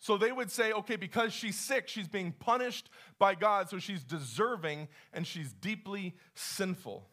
So 0.00 0.18
they 0.18 0.32
would 0.32 0.50
say, 0.50 0.72
okay, 0.72 0.96
because 0.96 1.32
she's 1.32 1.56
sick, 1.56 1.86
she's 1.86 2.08
being 2.08 2.32
punished 2.32 2.90
by 3.20 3.36
God, 3.36 3.70
so 3.70 3.78
she's 3.78 4.02
deserving 4.02 4.88
and 5.12 5.24
she's 5.24 5.52
deeply 5.52 6.16
sinful. 6.34 7.08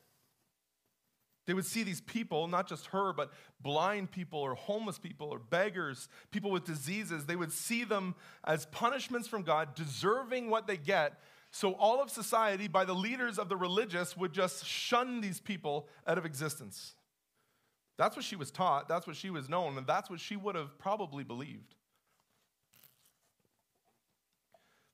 They 1.45 1.53
would 1.53 1.65
see 1.65 1.83
these 1.83 1.99
people, 1.99 2.47
not 2.47 2.67
just 2.67 2.87
her, 2.87 3.11
but 3.11 3.31
blind 3.61 4.11
people 4.11 4.39
or 4.39 4.55
homeless 4.55 4.97
people 4.97 5.27
or 5.27 5.39
beggars, 5.39 6.07
people 6.31 6.51
with 6.51 6.63
diseases. 6.63 7.25
They 7.25 7.35
would 7.35 7.51
see 7.51 7.83
them 7.83 8.15
as 8.45 8.65
punishments 8.67 9.27
from 9.27 9.43
God, 9.43 9.75
deserving 9.75 10.49
what 10.49 10.67
they 10.67 10.77
get. 10.77 11.19
So 11.51 11.73
all 11.73 12.01
of 12.01 12.09
society, 12.09 12.67
by 12.67 12.85
the 12.85 12.95
leaders 12.95 13.37
of 13.37 13.49
the 13.49 13.57
religious, 13.57 14.15
would 14.15 14.31
just 14.31 14.65
shun 14.65 15.21
these 15.21 15.39
people 15.41 15.87
out 16.07 16.17
of 16.17 16.25
existence. 16.25 16.95
That's 17.97 18.15
what 18.15 18.25
she 18.25 18.35
was 18.35 18.49
taught, 18.49 18.87
that's 18.87 19.05
what 19.05 19.15
she 19.15 19.29
was 19.29 19.49
known, 19.49 19.77
and 19.77 19.85
that's 19.85 20.09
what 20.09 20.19
she 20.19 20.35
would 20.35 20.55
have 20.55 20.79
probably 20.79 21.23
believed. 21.23 21.75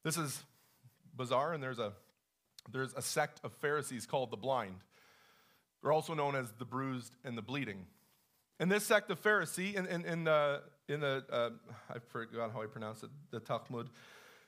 This 0.03 0.17
is 0.17 0.43
bizarre, 1.15 1.53
and 1.53 1.61
there's 1.61 1.79
a, 1.79 1.93
there's 2.71 2.93
a 2.93 3.01
sect 3.01 3.39
of 3.43 3.53
Pharisees 3.53 4.05
called 4.05 4.31
the 4.31 4.37
blind. 4.37 4.75
They're 5.81 5.91
also 5.91 6.13
known 6.13 6.35
as 6.35 6.51
the 6.57 6.65
bruised 6.65 7.15
and 7.23 7.37
the 7.37 7.41
bleeding. 7.41 7.85
And 8.59 8.69
this 8.69 8.85
sect 8.85 9.09
of 9.09 9.21
Pharisee, 9.21 9.73
in, 9.75 9.85
in, 9.85 10.05
in, 10.05 10.27
uh, 10.27 10.59
in 10.87 10.99
the, 10.99 11.23
uh, 11.31 11.49
I 11.89 11.99
forgot 12.09 12.51
how 12.51 12.61
I 12.61 12.65
pronounce 12.65 13.03
it, 13.03 13.09
the 13.31 13.39
Talmud, 13.39 13.89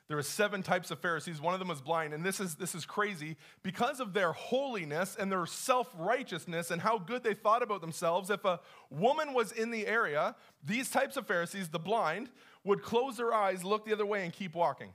there 0.08 0.16
were 0.18 0.22
seven 0.22 0.62
types 0.62 0.90
of 0.90 0.98
Pharisees. 0.98 1.40
One 1.40 1.54
of 1.54 1.58
them 1.58 1.68
was 1.68 1.80
blind. 1.80 2.12
And 2.12 2.22
this 2.22 2.38
is, 2.38 2.56
this 2.56 2.74
is 2.74 2.84
crazy. 2.84 3.36
Because 3.62 3.98
of 3.98 4.12
their 4.12 4.32
holiness 4.32 5.16
and 5.18 5.32
their 5.32 5.46
self 5.46 5.88
righteousness 5.96 6.70
and 6.70 6.82
how 6.82 6.98
good 6.98 7.22
they 7.22 7.32
thought 7.32 7.62
about 7.62 7.80
themselves, 7.80 8.28
if 8.28 8.44
a 8.44 8.60
woman 8.90 9.32
was 9.32 9.52
in 9.52 9.70
the 9.70 9.86
area, 9.86 10.36
these 10.62 10.90
types 10.90 11.16
of 11.16 11.26
Pharisees, 11.26 11.68
the 11.68 11.78
blind, 11.78 12.28
would 12.62 12.82
close 12.82 13.16
their 13.16 13.32
eyes, 13.32 13.64
look 13.64 13.86
the 13.86 13.92
other 13.94 14.04
way, 14.04 14.24
and 14.24 14.34
keep 14.34 14.54
walking. 14.54 14.92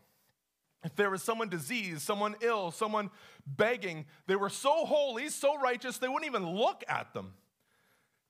If 0.88 0.96
there 0.96 1.10
was 1.10 1.22
someone 1.22 1.50
diseased, 1.50 2.02
someone 2.02 2.38
ill, 2.40 2.72
someone 2.72 3.10
begging, 3.46 4.06
they 4.26 4.38
were 4.38 4.50
so 4.50 4.86
holy, 4.86 5.28
so 5.28 5.60
righteous, 5.60 5.98
they 5.98 6.08
wouldn't 6.08 6.26
even 6.26 6.50
look 6.50 6.82
at 6.88 7.14
them. 7.14 7.34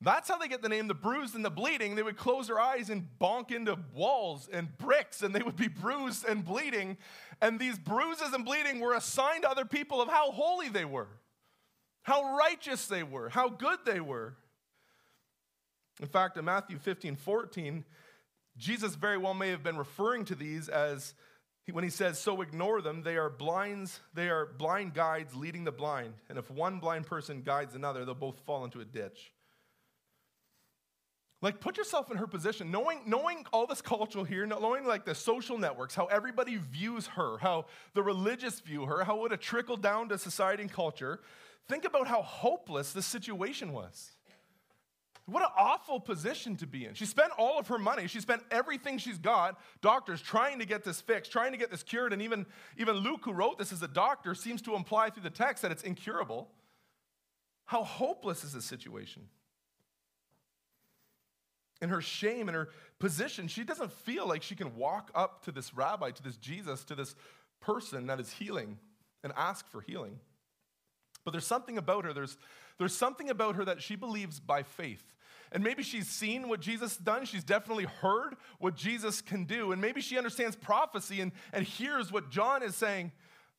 That's 0.00 0.28
how 0.28 0.38
they 0.38 0.48
get 0.48 0.60
the 0.60 0.68
name 0.68 0.88
the 0.88 0.94
bruised 0.94 1.36
and 1.36 1.44
the 1.44 1.50
bleeding. 1.50 1.94
They 1.94 2.02
would 2.02 2.16
close 2.16 2.48
their 2.48 2.58
eyes 2.58 2.90
and 2.90 3.06
bonk 3.20 3.52
into 3.52 3.78
walls 3.94 4.48
and 4.52 4.76
bricks, 4.76 5.22
and 5.22 5.32
they 5.32 5.40
would 5.40 5.54
be 5.54 5.68
bruised 5.68 6.24
and 6.24 6.44
bleeding. 6.44 6.96
And 7.40 7.60
these 7.60 7.78
bruises 7.78 8.32
and 8.32 8.44
bleeding 8.44 8.80
were 8.80 8.94
assigned 8.94 9.42
to 9.42 9.50
other 9.50 9.64
people 9.64 10.02
of 10.02 10.08
how 10.08 10.32
holy 10.32 10.68
they 10.68 10.84
were, 10.84 11.08
how 12.02 12.36
righteous 12.36 12.88
they 12.88 13.04
were, 13.04 13.28
how 13.28 13.48
good 13.48 13.78
they 13.86 14.00
were. 14.00 14.34
In 16.00 16.08
fact, 16.08 16.36
in 16.36 16.44
Matthew 16.44 16.78
15 16.78 17.14
14, 17.14 17.84
Jesus 18.56 18.96
very 18.96 19.16
well 19.16 19.34
may 19.34 19.50
have 19.50 19.62
been 19.62 19.78
referring 19.78 20.24
to 20.24 20.34
these 20.34 20.68
as 20.68 21.14
when 21.72 21.84
he 21.84 21.90
says, 21.90 22.18
So 22.18 22.40
ignore 22.40 22.80
them, 22.80 23.02
they 23.02 23.16
are 23.16 23.30
blinds, 23.30 24.00
they 24.14 24.28
are 24.28 24.46
blind 24.46 24.94
guides 24.94 25.34
leading 25.34 25.64
the 25.64 25.72
blind. 25.72 26.14
And 26.28 26.38
if 26.38 26.50
one 26.50 26.78
blind 26.78 27.06
person 27.06 27.42
guides 27.42 27.74
another, 27.74 28.04
they'll 28.04 28.14
both 28.14 28.40
fall 28.46 28.64
into 28.64 28.80
a 28.80 28.84
ditch. 28.84 29.32
Like, 31.40 31.60
put 31.60 31.76
yourself 31.76 32.10
in 32.10 32.16
her 32.16 32.26
position, 32.26 32.72
knowing, 32.72 33.02
knowing 33.06 33.46
all 33.52 33.66
this 33.66 33.80
culture 33.80 34.24
here, 34.24 34.44
knowing 34.44 34.84
like 34.84 35.04
the 35.04 35.14
social 35.14 35.56
networks, 35.56 35.94
how 35.94 36.06
everybody 36.06 36.56
views 36.56 37.06
her, 37.08 37.38
how 37.38 37.66
the 37.94 38.02
religious 38.02 38.58
view 38.58 38.86
her, 38.86 39.04
how 39.04 39.18
it 39.18 39.20
would 39.22 39.30
have 39.30 39.40
trickled 39.40 39.80
down 39.80 40.08
to 40.08 40.18
society 40.18 40.62
and 40.62 40.72
culture. 40.72 41.20
Think 41.68 41.84
about 41.84 42.08
how 42.08 42.22
hopeless 42.22 42.92
this 42.92 43.06
situation 43.06 43.72
was. 43.72 44.10
What 45.30 45.42
an 45.42 45.50
awful 45.56 46.00
position 46.00 46.56
to 46.56 46.66
be 46.66 46.86
in. 46.86 46.94
She 46.94 47.04
spent 47.04 47.32
all 47.36 47.58
of 47.58 47.68
her 47.68 47.78
money. 47.78 48.06
She 48.06 48.20
spent 48.20 48.42
everything 48.50 48.96
she's 48.96 49.18
got, 49.18 49.60
doctors 49.82 50.22
trying 50.22 50.58
to 50.60 50.64
get 50.64 50.84
this 50.84 51.00
fixed, 51.00 51.30
trying 51.30 51.52
to 51.52 51.58
get 51.58 51.70
this 51.70 51.82
cured. 51.82 52.12
And 52.12 52.22
even, 52.22 52.46
even 52.78 52.96
Luke, 52.96 53.20
who 53.24 53.32
wrote 53.32 53.58
this 53.58 53.72
as 53.72 53.82
a 53.82 53.88
doctor, 53.88 54.34
seems 54.34 54.62
to 54.62 54.74
imply 54.74 55.10
through 55.10 55.24
the 55.24 55.30
text 55.30 55.62
that 55.62 55.70
it's 55.70 55.82
incurable. 55.82 56.48
How 57.66 57.84
hopeless 57.84 58.42
is 58.42 58.54
this 58.54 58.64
situation? 58.64 59.24
in 61.80 61.88
her 61.90 62.00
shame 62.00 62.48
and 62.48 62.56
her 62.56 62.68
position, 62.98 63.48
she 63.48 63.64
doesn't 63.64 63.92
feel 63.92 64.26
like 64.26 64.42
she 64.42 64.54
can 64.54 64.74
walk 64.76 65.10
up 65.14 65.44
to 65.44 65.52
this 65.52 65.74
rabbi, 65.74 66.10
to 66.10 66.22
this 66.22 66.36
Jesus, 66.36 66.84
to 66.84 66.94
this 66.94 67.14
person 67.60 68.06
that 68.06 68.20
is 68.20 68.32
healing 68.32 68.78
and 69.22 69.32
ask 69.36 69.68
for 69.68 69.80
healing. 69.80 70.18
But 71.24 71.32
there's 71.32 71.46
something 71.46 71.78
about 71.78 72.04
her, 72.04 72.12
there's, 72.12 72.36
there's 72.78 72.94
something 72.94 73.30
about 73.30 73.56
her 73.56 73.64
that 73.64 73.82
she 73.82 73.96
believes 73.96 74.40
by 74.40 74.62
faith. 74.62 75.04
And 75.52 75.64
maybe 75.64 75.82
she's 75.82 76.08
seen 76.08 76.48
what 76.48 76.60
Jesus 76.60 76.96
has 76.96 77.04
done. 77.04 77.24
She's 77.24 77.44
definitely 77.44 77.84
heard 77.84 78.36
what 78.58 78.74
Jesus 78.76 79.20
can 79.20 79.44
do. 79.44 79.72
And 79.72 79.80
maybe 79.80 80.00
she 80.00 80.18
understands 80.18 80.56
prophecy 80.56 81.20
and, 81.20 81.32
and 81.52 81.64
hears 81.64 82.12
what 82.12 82.30
John 82.30 82.62
is 82.62 82.76
saying 82.76 83.12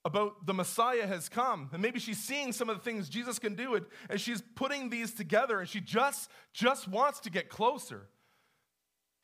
about 0.06 0.46
the 0.46 0.54
Messiah 0.54 1.06
has 1.06 1.28
come. 1.28 1.70
And 1.74 1.82
maybe 1.82 2.00
she's 2.00 2.20
seeing 2.20 2.54
some 2.54 2.70
of 2.70 2.78
the 2.78 2.84
things 2.84 3.10
Jesus 3.10 3.38
can 3.38 3.56
do, 3.56 3.76
and, 3.76 3.86
and 4.10 4.20
she's 4.20 4.42
putting 4.56 4.90
these 4.90 5.14
together, 5.14 5.60
and 5.60 5.68
she 5.68 5.82
just, 5.82 6.30
just 6.54 6.88
wants 6.88 7.20
to 7.22 7.30
get 7.30 7.50
closer. 7.50 8.08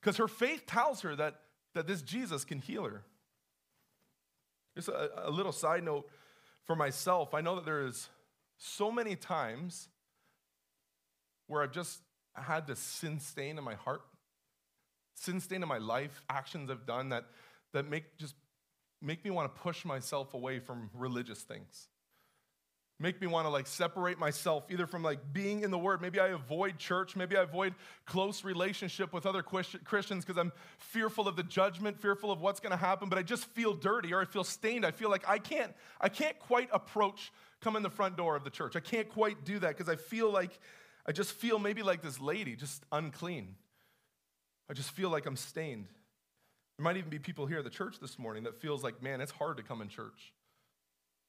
Because 0.02 0.18
her 0.18 0.28
faith 0.28 0.66
tells 0.66 1.02
her 1.02 1.16
that, 1.16 1.40
that 1.76 1.88
this 1.88 2.02
Jesus 2.02 2.44
can 2.44 2.60
heal 2.60 2.84
her. 2.84 3.04
Just 4.76 4.90
a, 4.90 5.30
a 5.30 5.32
little 5.32 5.54
side 5.54 5.84
note 5.84 6.10
for 6.66 6.76
myself. 6.76 7.34
I 7.34 7.42
know 7.42 7.56
that 7.56 7.66
there 7.66 7.86
is 7.86 8.10
so 8.58 8.92
many 8.92 9.16
times 9.16 9.88
where 11.48 11.62
I've 11.62 11.72
just 11.72 12.02
had 12.42 12.68
this 12.68 12.80
sin 12.80 13.20
stain 13.20 13.58
in 13.58 13.64
my 13.64 13.76
heart, 13.76 14.02
sin 15.16 15.40
stain 15.40 15.62
in 15.62 15.68
my 15.68 15.78
life, 15.78 16.22
actions 16.30 16.70
I've 16.70 16.86
done 16.86 17.10
that, 17.10 17.26
that 17.74 17.90
make 17.90 18.18
just 18.18 18.36
make 19.02 19.24
me 19.24 19.32
want 19.32 19.54
to 19.54 19.62
push 19.62 19.86
myself 19.86 20.34
away 20.34 20.60
from 20.60 20.90
religious 20.94 21.42
things. 21.42 21.88
Make 22.98 23.20
me 23.20 23.28
want 23.28 23.46
to 23.46 23.50
like 23.50 23.68
separate 23.68 24.18
myself 24.18 24.64
either 24.70 24.88
from 24.88 25.04
like 25.04 25.20
being 25.34 25.64
in 25.64 25.72
the 25.72 25.78
word. 25.78 26.02
Maybe 26.02 26.20
i 26.20 26.28
avoid 26.28 26.78
church. 26.78 27.16
Maybe 27.16 27.36
i 27.36 27.42
avoid 27.42 27.76
close 28.06 28.46
relationship 28.46 29.12
with 29.12 29.26
other 29.26 29.44
christians 29.44 30.24
because 30.24 30.40
i'm 30.40 30.54
fearful 30.78 31.28
of 31.28 31.36
the 31.36 31.44
judgment 31.44 32.00
fearful 32.00 32.32
of 32.32 32.40
what's 32.40 32.62
going 32.62 32.72
to 32.72 32.78
happen 32.78 33.10
but 33.10 33.18
i 33.18 33.22
just 33.22 33.46
feel 33.48 33.74
dirty 33.74 34.14
or 34.14 34.22
i 34.22 34.26
feel 34.26 34.46
stained. 34.46 34.86
I 34.86 34.92
feel 34.92 35.10
like 35.10 35.28
i 35.28 35.38
can't 35.38 35.74
i 36.00 36.08
can't 36.08 36.40
quite 36.40 36.70
approach 36.72 37.34
come 37.60 37.76
in 37.76 37.84
the 37.84 37.90
front 37.90 38.16
door 38.16 38.36
of 38.36 38.44
the 38.44 38.50
church. 38.50 38.76
I 38.76 38.80
can't 38.80 39.10
quite 39.10 39.44
do 39.44 39.60
that 39.60 39.78
because 39.78 39.90
i 39.90 39.98
feel 39.98 40.32
like 40.32 40.58
i 41.06 41.12
just 41.12 41.32
feel 41.32 41.60
maybe 41.60 41.84
like 41.84 42.02
this 42.02 42.20
lady 42.20 42.56
just 42.56 42.84
unclean 42.92 43.56
i 44.70 44.74
just 44.74 44.92
feel 44.92 45.10
like 45.10 45.26
i'm 45.26 45.36
stained 45.36 45.88
there 46.78 46.84
might 46.84 46.98
even 46.98 47.10
be 47.10 47.20
people 47.20 47.46
here 47.46 47.60
at 47.60 47.64
the 47.64 47.70
church 47.70 48.00
this 48.02 48.20
morning 48.20 48.44
that 48.44 48.60
feels 48.60 48.84
like, 48.84 49.02
man, 49.02 49.22
it's 49.22 49.32
hard 49.32 49.58
to 49.58 49.64
come 49.64 49.82
in 49.82 49.88
church. 49.88 50.34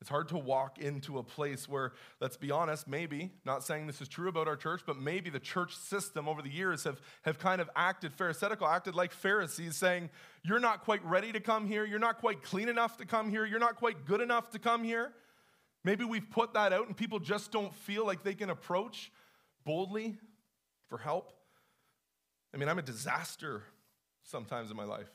It's 0.00 0.10
hard 0.10 0.28
to 0.28 0.36
walk 0.36 0.78
into 0.78 1.18
a 1.18 1.22
place 1.22 1.68
where, 1.68 1.92
let's 2.20 2.36
be 2.36 2.50
honest, 2.50 2.86
maybe, 2.86 3.30
not 3.46 3.64
saying 3.64 3.86
this 3.86 4.02
is 4.02 4.08
true 4.08 4.28
about 4.28 4.46
our 4.46 4.56
church, 4.56 4.82
but 4.86 4.98
maybe 4.98 5.30
the 5.30 5.40
church 5.40 5.74
system 5.74 6.28
over 6.28 6.42
the 6.42 6.50
years 6.50 6.84
have, 6.84 7.00
have 7.22 7.38
kind 7.38 7.62
of 7.62 7.70
acted 7.74 8.12
pharisaical, 8.12 8.66
acted 8.66 8.94
like 8.94 9.12
Pharisees, 9.12 9.76
saying, 9.76 10.10
You're 10.42 10.60
not 10.60 10.84
quite 10.84 11.02
ready 11.04 11.32
to 11.32 11.40
come 11.40 11.66
here. 11.66 11.86
You're 11.86 11.98
not 11.98 12.18
quite 12.18 12.42
clean 12.42 12.68
enough 12.68 12.98
to 12.98 13.06
come 13.06 13.30
here. 13.30 13.46
You're 13.46 13.60
not 13.60 13.76
quite 13.76 14.04
good 14.04 14.20
enough 14.20 14.50
to 14.50 14.58
come 14.58 14.84
here. 14.84 15.12
Maybe 15.82 16.04
we've 16.04 16.28
put 16.28 16.52
that 16.54 16.72
out 16.72 16.88
and 16.88 16.96
people 16.96 17.20
just 17.20 17.52
don't 17.52 17.72
feel 17.72 18.04
like 18.04 18.22
they 18.22 18.34
can 18.34 18.50
approach 18.50 19.12
boldly 19.66 20.16
for 20.88 20.96
help. 20.96 21.32
I 22.54 22.56
mean, 22.56 22.70
I'm 22.70 22.78
a 22.78 22.82
disaster 22.82 23.64
sometimes 24.22 24.70
in 24.70 24.76
my 24.78 24.84
life. 24.84 25.10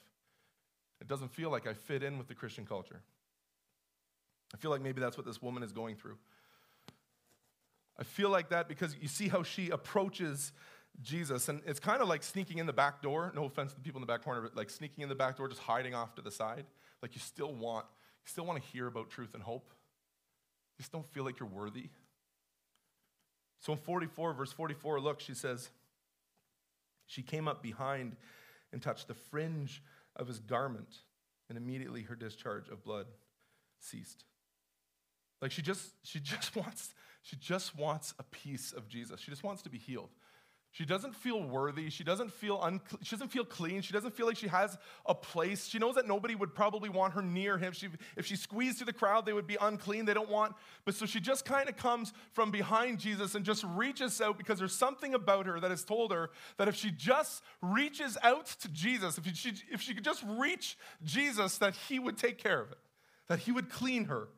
It 1.01 1.08
doesn't 1.08 1.31
feel 1.31 1.50
like 1.50 1.65
I 1.65 1.74
fit 1.74 2.03
in 2.03 2.20
with 2.20 2.27
the 2.27 2.36
Christian 2.36 2.65
culture. 2.67 3.01
I 4.53 4.58
feel 4.58 4.70
like 4.70 4.81
maybe 4.81 5.01
that's 5.01 5.17
what 5.17 5.25
this 5.25 5.41
woman 5.41 5.63
is 5.63 5.72
going 5.72 5.96
through. 5.96 6.17
I 7.98 8.03
feel 8.03 8.29
like 8.29 8.50
that 8.50 8.67
because 8.67 8.96
you 9.01 9.08
see 9.08 9.27
how 9.27 9.41
she 9.41 9.70
approaches 9.70 10.51
Jesus, 11.01 11.50
and 11.50 11.62
it's 11.65 11.79
kind 11.79 12.01
of 12.01 12.08
like 12.08 12.22
sneaking 12.22 12.60
in 12.60 12.65
the 12.65 12.74
back 12.74 13.01
door. 13.01 13.31
No 13.34 13.46
offense 13.46 13.72
to 13.72 13.77
the 13.77 13.84
people 13.84 14.00
in 14.00 14.05
the 14.05 14.12
back 14.12 14.24
corner, 14.24 14.41
but 14.41 14.55
like 14.55 14.70
sneaking 14.70 15.01
in 15.01 15.10
the 15.10 15.15
back 15.15 15.38
door, 15.38 15.48
just 15.48 15.62
hiding 15.62 15.96
off 15.96 16.13
to 16.15 16.22
the 16.22 16.31
side. 16.31 16.65
Like 17.01 17.15
you 17.15 17.22
still 17.22 17.53
want, 17.53 17.86
you 18.25 18.29
still 18.29 18.46
want 18.46 18.62
to 18.62 18.70
hear 18.70 18.88
about 18.88 19.10
truth 19.10 19.34
and 19.34 19.41
hope. 19.41 19.70
You 20.77 20.84
just 20.84 20.91
don't 20.91 21.08
feel 21.13 21.24
like 21.24 21.39
you're 21.39 21.50
worthy. 21.50 21.89
So 23.62 23.74
in 23.74 23.80
44, 23.80 24.34
verse 24.34 24.51
44, 24.51 25.00
look, 25.00 25.20
she 25.22 25.36
says, 25.36 25.70
She 27.06 27.22
came 27.22 27.48
up 27.48 27.62
behind 27.62 28.18
and 28.74 28.82
touched 28.82 29.08
the 29.08 29.13
fringe 29.13 29.84
of 30.15 30.27
his 30.27 30.39
garment, 30.39 30.98
and 31.48 31.58
immediately 31.58 32.01
her 32.03 32.15
discharge 32.15 32.68
of 32.70 32.84
blood 32.84 33.06
ceased. 33.80 34.25
Like 35.41 35.51
she 35.51 35.62
just, 35.62 35.91
she 36.03 36.20
just 36.20 36.56
wants, 36.56 36.94
she 37.22 37.36
just 37.36 37.77
wants 37.77 38.15
a 38.20 38.24
piece 38.24 38.74
of 38.74 38.88
Jesus. 38.88 39.20
She 39.20 39.32
just 39.32 39.44
wants 39.44 39.62
to 39.62 39.70
be 39.70 39.77
healed. 39.77 40.10
She 40.74 40.86
doesn't 40.86 41.13
feel 41.13 41.44
worthy. 41.44 41.90
She 41.90 42.06
doesn't 42.06 42.32
feel 42.32 42.58
un- 42.62 42.80
she 43.01 43.13
doesn't 43.13 43.28
feel 43.28 43.44
clean. 43.44 43.82
She 43.82 43.92
doesn't 43.92 44.16
feel 44.16 44.25
like 44.25 44.38
she 44.38 44.48
has 44.48 44.78
a 45.06 45.13
place. 45.13 45.68
She 45.68 45.80
knows 45.80 45.96
that 45.96 46.08
nobody 46.08 46.34
would 46.34 46.56
probably 46.56 46.88
want 46.88 47.13
her 47.13 47.22
near 47.22 47.58
him. 47.58 47.74
She, 47.74 47.90
if 48.16 48.25
she 48.25 48.38
squeezed 48.38 48.78
through 48.78 48.86
the 48.86 48.94
crowd, 48.94 49.25
they 49.25 49.34
would 49.34 49.48
be 49.48 49.58
unclean. 49.60 50.06
They 50.06 50.13
don't 50.13 50.30
want. 50.30 50.56
But 50.86 50.96
so 50.96 51.06
she 51.06 51.20
just 51.20 51.44
kind 51.44 51.68
of 51.68 51.75
comes 51.75 52.13
from 52.32 52.51
behind 52.51 53.00
Jesus 53.00 53.36
and 53.36 53.44
just 53.44 53.66
reaches 53.66 54.22
out 54.22 54.38
because 54.38 54.60
there's 54.60 54.74
something 54.74 55.13
about 55.13 55.46
her 55.46 55.60
that 55.60 55.72
has 55.72 55.84
told 55.84 56.13
her 56.13 56.30
that 56.56 56.70
if 56.70 56.75
she 56.75 56.90
just 56.90 57.44
reaches 57.62 58.18
out 58.24 58.46
to 58.62 58.70
Jesus, 58.70 59.18
if 59.18 59.25
she, 59.36 59.54
if 59.70 59.82
she 59.82 59.94
could 59.94 60.06
just 60.06 60.24
reach 60.25 60.78
Jesus, 61.04 61.58
that 61.58 61.75
he 61.90 62.00
would 62.00 62.18
take 62.18 62.38
care 62.38 62.62
of 62.62 62.72
it, 62.72 62.80
that 63.28 63.40
he 63.40 63.51
would 63.51 63.70
clean 63.70 64.06
her. 64.06 64.30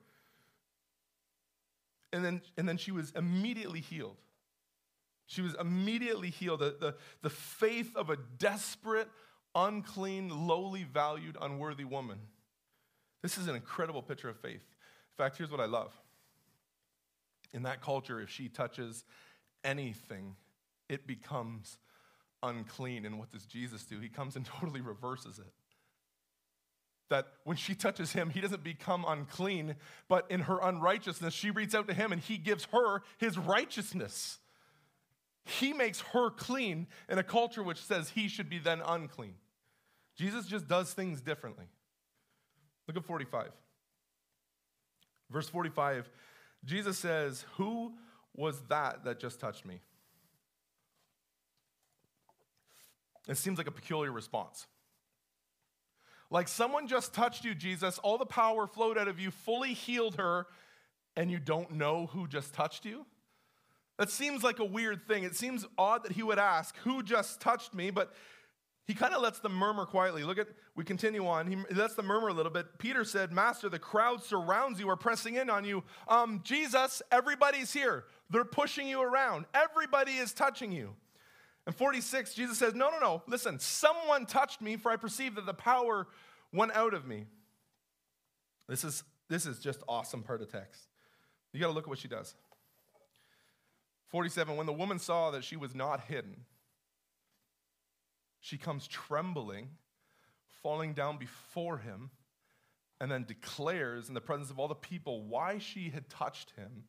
And 2.12 2.26
then, 2.26 2.42
and 2.58 2.68
then 2.68 2.78
she 2.78 2.92
was 2.92 3.12
immediately 3.16 3.82
healed. 3.82 4.18
She 5.34 5.42
was 5.42 5.56
immediately 5.60 6.30
healed. 6.30 6.60
The, 6.60 6.76
the, 6.80 6.96
the 7.24 7.30
faith 7.30 7.96
of 7.96 8.12
a 8.12 8.18
desperate, 8.38 9.10
unclean, 9.56 10.48
lowly 10.48 10.84
valued, 10.84 11.38
unworthy 11.42 11.86
woman. 11.86 12.20
This 13.24 13.40
is 13.40 13.48
an 13.48 13.56
incredible 13.56 14.04
picture 14.04 14.30
of 14.30 14.38
faith. 14.38 14.62
In 14.62 15.18
fact, 15.18 15.38
here's 15.38 15.50
what 15.50 15.60
I 15.60 15.66
love. 15.66 15.92
In 17.52 17.64
that 17.64 17.82
culture, 17.82 18.22
if 18.22 18.30
she 18.30 18.48
touches 18.48 19.06
anything, 19.64 20.36
it 20.88 21.08
becomes 21.08 21.80
unclean. 22.44 23.04
And 23.04 23.18
what 23.18 23.32
does 23.32 23.46
Jesus 23.48 23.86
do? 23.86 24.00
He 24.00 24.10
comes 24.10 24.36
and 24.36 24.46
totally 24.60 24.82
reverses 24.82 25.40
it. 25.40 25.52
that 27.10 27.26
when 27.44 27.58
she 27.58 27.74
touches 27.74 28.14
him, 28.14 28.30
he 28.30 28.40
doesn't 28.40 28.64
become 28.64 29.04
unclean, 29.08 29.78
but 30.08 30.30
in 30.30 30.42
her 30.42 30.60
unrighteousness, 30.62 31.34
she 31.34 31.50
reaches 31.50 31.74
out 31.74 31.88
to 31.88 31.94
him 31.96 32.12
and 32.12 32.22
he 32.22 32.38
gives 32.38 32.66
her 32.66 33.02
his 33.18 33.36
righteousness. 33.36 34.38
He 35.46 35.74
makes 35.74 36.02
her 36.02 36.30
clean 36.30 36.88
in 37.10 37.18
a 37.18 37.24
culture 37.24 37.64
which 37.64 37.84
says 37.84 38.10
he 38.10 38.28
should 38.28 38.50
be 38.50 38.60
then 38.60 38.82
unclean. 38.86 39.36
Jesus 40.16 40.46
just 40.46 40.68
does 40.68 40.94
things 40.94 41.22
differently. 41.22 41.66
Look 42.88 42.98
at 42.98 43.04
45. 43.04 43.50
Verse 45.30 45.50
45, 45.50 46.10
Jesus 46.64 46.98
says, 46.98 47.46
Who 47.58 47.94
was 48.36 48.62
that 48.70 49.04
that 49.04 49.20
just 49.20 49.40
touched 49.40 49.66
me? 49.66 49.80
It 53.28 53.38
seems 53.38 53.58
like 53.58 53.68
a 53.68 53.72
peculiar 53.72 54.12
response. 54.12 54.68
Like 56.30 56.48
someone 56.48 56.88
just 56.88 57.14
touched 57.14 57.46
you, 57.46 57.56
Jesus, 57.56 58.00
all 58.00 58.18
the 58.18 58.26
power 58.26 58.68
flowed 58.68 58.98
out 58.98 59.08
of 59.08 59.20
you, 59.20 59.32
fully 59.32 59.74
healed 59.74 60.16
her, 60.16 60.48
and 61.16 61.32
you 61.32 61.40
don't 61.40 61.72
know 61.72 62.08
who 62.08 62.28
just 62.28 62.54
touched 62.54 62.86
you? 62.86 63.06
That 63.98 64.10
seems 64.10 64.44
like 64.44 64.60
a 64.60 64.66
weird 64.66 65.08
thing. 65.08 65.24
It 65.24 65.36
seems 65.36 65.66
odd 65.78 66.04
that 66.04 66.14
he 66.14 66.24
would 66.24 66.40
ask, 66.40 66.76
Who 66.80 67.04
just 67.04 67.40
touched 67.40 67.74
me? 67.74 67.92
But 67.92 68.14
he 68.86 68.94
kind 68.94 69.14
of 69.14 69.22
lets 69.22 69.40
them 69.40 69.54
murmur 69.54 69.86
quietly. 69.86 70.24
Look 70.24 70.38
at, 70.38 70.48
we 70.76 70.84
continue 70.84 71.26
on. 71.26 71.48
He 71.48 71.56
lets 71.74 71.96
them 71.96 72.06
murmur 72.06 72.28
a 72.28 72.34
little 72.34 72.52
bit. 72.52 72.66
Peter 72.80 73.06
said, 73.06 73.32
Master, 73.32 73.70
the 73.70 73.80
crowd 73.80 74.24
surrounds 74.24 74.80
you, 74.80 74.90
are 74.90 74.98
pressing 74.98 75.36
in 75.36 75.50
on 75.50 75.64
you. 75.64 75.84
Um, 76.08 76.42
Jesus, 76.44 77.02
everybody's 77.12 77.72
here. 77.72 78.06
They're 78.30 78.44
pushing 78.44 78.88
you 78.88 79.02
around. 79.02 79.46
Everybody 79.54 80.14
is 80.14 80.34
touching 80.34 80.72
you. 80.72 80.96
And 81.66 81.74
46, 81.74 82.34
Jesus 82.34 82.58
says, 82.58 82.74
No, 82.74 82.90
no, 82.90 83.00
no. 83.00 83.24
Listen, 83.28 83.58
someone 83.60 84.26
touched 84.26 84.62
me, 84.62 84.76
for 84.76 84.92
I 84.92 84.98
perceive 84.98 85.36
that 85.36 85.46
the 85.46 85.54
power 85.54 86.08
went 86.52 86.74
out 86.74 86.94
of 86.94 87.08
me. 87.08 87.26
This 88.68 88.84
is, 88.84 89.04
this 89.30 89.46
is 89.46 89.60
just 89.60 89.82
awesome 89.88 90.24
part 90.24 90.42
of 90.42 90.52
text. 90.52 90.88
You 91.54 91.60
got 91.60 91.68
to 91.68 91.74
look 91.74 91.86
at 91.86 91.90
what 91.90 92.00
she 92.00 92.08
does. 92.08 92.36
47, 94.14 94.56
when 94.56 94.68
the 94.68 94.74
woman 94.74 95.00
saw 95.00 95.32
that 95.32 95.44
she 95.44 95.56
was 95.56 95.74
not 95.74 96.02
hidden, 96.02 96.36
she 98.42 98.60
comes 98.60 98.88
trembling, 98.88 99.70
falling 100.62 100.94
down 100.94 101.18
before 101.18 101.80
him, 101.80 102.12
and 103.02 103.12
then 103.12 103.24
declares 103.24 104.10
in 104.10 104.14
the 104.14 104.22
presence 104.22 104.52
of 104.52 104.60
all 104.60 104.68
the 104.68 104.76
people 104.76 105.24
why 105.24 105.58
she 105.58 105.90
had 105.90 106.08
touched 106.10 106.52
him 106.52 106.84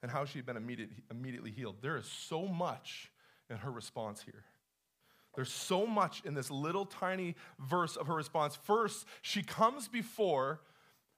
and 0.00 0.12
how 0.12 0.24
she 0.24 0.38
had 0.38 0.46
been 0.46 0.56
immediate, 0.56 0.90
immediately 1.10 1.50
healed. 1.50 1.78
There 1.82 1.96
is 1.96 2.06
so 2.06 2.46
much 2.46 3.10
in 3.50 3.56
her 3.56 3.72
response 3.72 4.22
here. 4.22 4.44
There's 5.34 5.52
so 5.52 5.88
much 5.88 6.22
in 6.24 6.34
this 6.34 6.52
little 6.52 6.86
tiny 6.86 7.34
verse 7.58 7.96
of 7.96 8.06
her 8.06 8.14
response. 8.14 8.54
First, 8.54 9.06
she 9.22 9.42
comes 9.42 9.88
before 9.88 10.60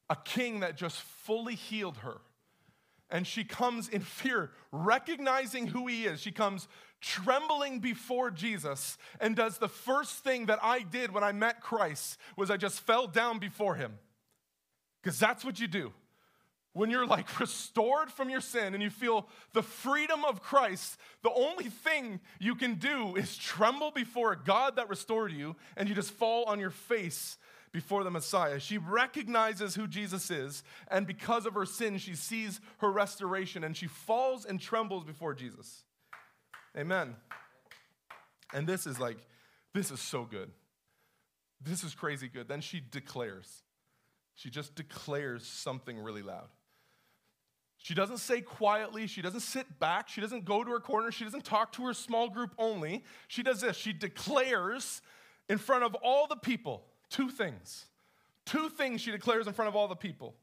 a 0.09 0.17
king 0.17 0.61
that 0.61 0.79
just 0.79 0.99
fully 0.99 1.57
healed 1.57 1.99
her 1.99 2.23
and 3.11 3.27
she 3.27 3.45
comes 3.45 3.89
in 3.89 4.01
fear, 4.01 4.51
recognizing 4.73 5.69
who 5.69 5.87
he 5.87 6.07
is. 6.07 6.21
She 6.21 6.33
comes 6.33 6.69
trembling 7.01 7.79
before 7.79 8.31
Jesus 8.31 8.99
and 9.21 9.37
does 9.37 9.59
the 9.59 9.69
first 9.69 10.25
thing 10.25 10.47
that 10.47 10.59
I 10.63 10.81
did 10.81 11.13
when 11.13 11.23
I 11.23 11.33
met 11.33 11.61
Christ 11.61 12.19
was 12.37 12.51
I 12.51 12.57
just 12.57 12.81
fell 12.81 13.07
down 13.07 13.39
before 13.39 13.77
him. 13.77 13.99
Cuz 15.03 15.19
that's 15.19 15.45
what 15.45 15.61
you 15.61 15.69
do. 15.69 15.93
When 16.73 16.91
you're 16.91 17.07
like 17.07 17.41
restored 17.41 18.11
from 18.11 18.29
your 18.29 18.41
sin 18.41 18.75
and 18.75 18.83
you 18.83 18.91
feel 18.91 19.29
the 19.53 19.63
freedom 19.63 20.25
of 20.25 20.43
Christ, 20.43 20.99
the 21.23 21.33
only 21.33 21.71
thing 21.71 22.21
you 22.41 22.55
can 22.55 22.75
do 22.75 23.15
is 23.15 23.37
tremble 23.37 23.93
before 23.93 24.33
a 24.33 24.37
God 24.37 24.77
that 24.77 24.89
restored 24.89 25.33
you 25.33 25.55
and 25.77 25.89
you 25.89 25.95
just 25.95 26.11
fall 26.11 26.45
on 26.45 26.59
your 26.59 26.71
face 26.71 27.39
before 27.73 28.05
the 28.05 28.11
Messiah. 28.11 28.59
She 28.59 28.79
recognizes 28.79 29.75
who 29.75 29.87
Jesus 29.87 30.31
is, 30.31 30.63
and 30.89 31.07
because 31.07 31.47
of 31.47 31.55
her 31.55 31.67
sin, 31.67 31.99
she 31.99 32.15
sees 32.15 32.61
her 32.79 32.91
restoration 32.91 33.65
and 33.65 33.77
she 33.77 33.87
falls 33.87 34.45
and 34.45 34.61
trembles 34.61 35.05
before 35.05 35.35
Jesus. 35.35 35.85
Amen. 36.77 37.17
And 38.53 38.67
this 38.67 38.87
is 38.87 39.01
like, 39.01 39.19
this 39.75 39.91
is 39.91 40.01
so 40.01 40.25
good. 40.25 40.51
This 41.61 41.83
is 41.85 41.95
crazy 41.95 42.29
good. 42.29 42.49
Then 42.49 42.61
she 42.61 42.81
declares. 42.91 43.63
She 44.35 44.51
just 44.51 44.75
declares 44.75 45.47
something 45.47 45.99
really 45.99 46.23
loud. 46.23 46.49
She 47.79 47.95
doesn't 47.95 48.19
say 48.19 48.41
quietly, 48.41 49.07
she 49.07 49.23
doesn't 49.23 49.41
sit 49.41 49.79
back, 49.79 50.09
she 50.09 50.21
doesn't 50.21 50.45
go 50.45 50.65
to 50.65 50.71
her 50.71 50.81
corner, 50.81 51.13
she 51.13 51.25
doesn't 51.25 51.45
talk 51.45 51.73
to 51.73 51.87
her 51.87 51.95
small 51.95 52.29
group 52.29 52.55
only. 52.59 53.05
She 53.29 53.43
does 53.43 53.61
this 53.61 53.77
she 53.77 53.93
declares 53.93 55.03
in 55.49 55.59
front 55.59 55.85
of 55.85 55.95
all 55.97 56.27
the 56.27 56.37
people 56.37 56.85
Two 57.11 57.31
things. 57.31 57.87
Two 58.45 58.69
things 58.69 59.01
she 59.01 59.11
declares 59.11 59.47
in 59.47 59.53
front 59.53 59.69
of 59.69 59.77
all 59.77 59.89
the 59.89 59.97
people. 59.97 60.35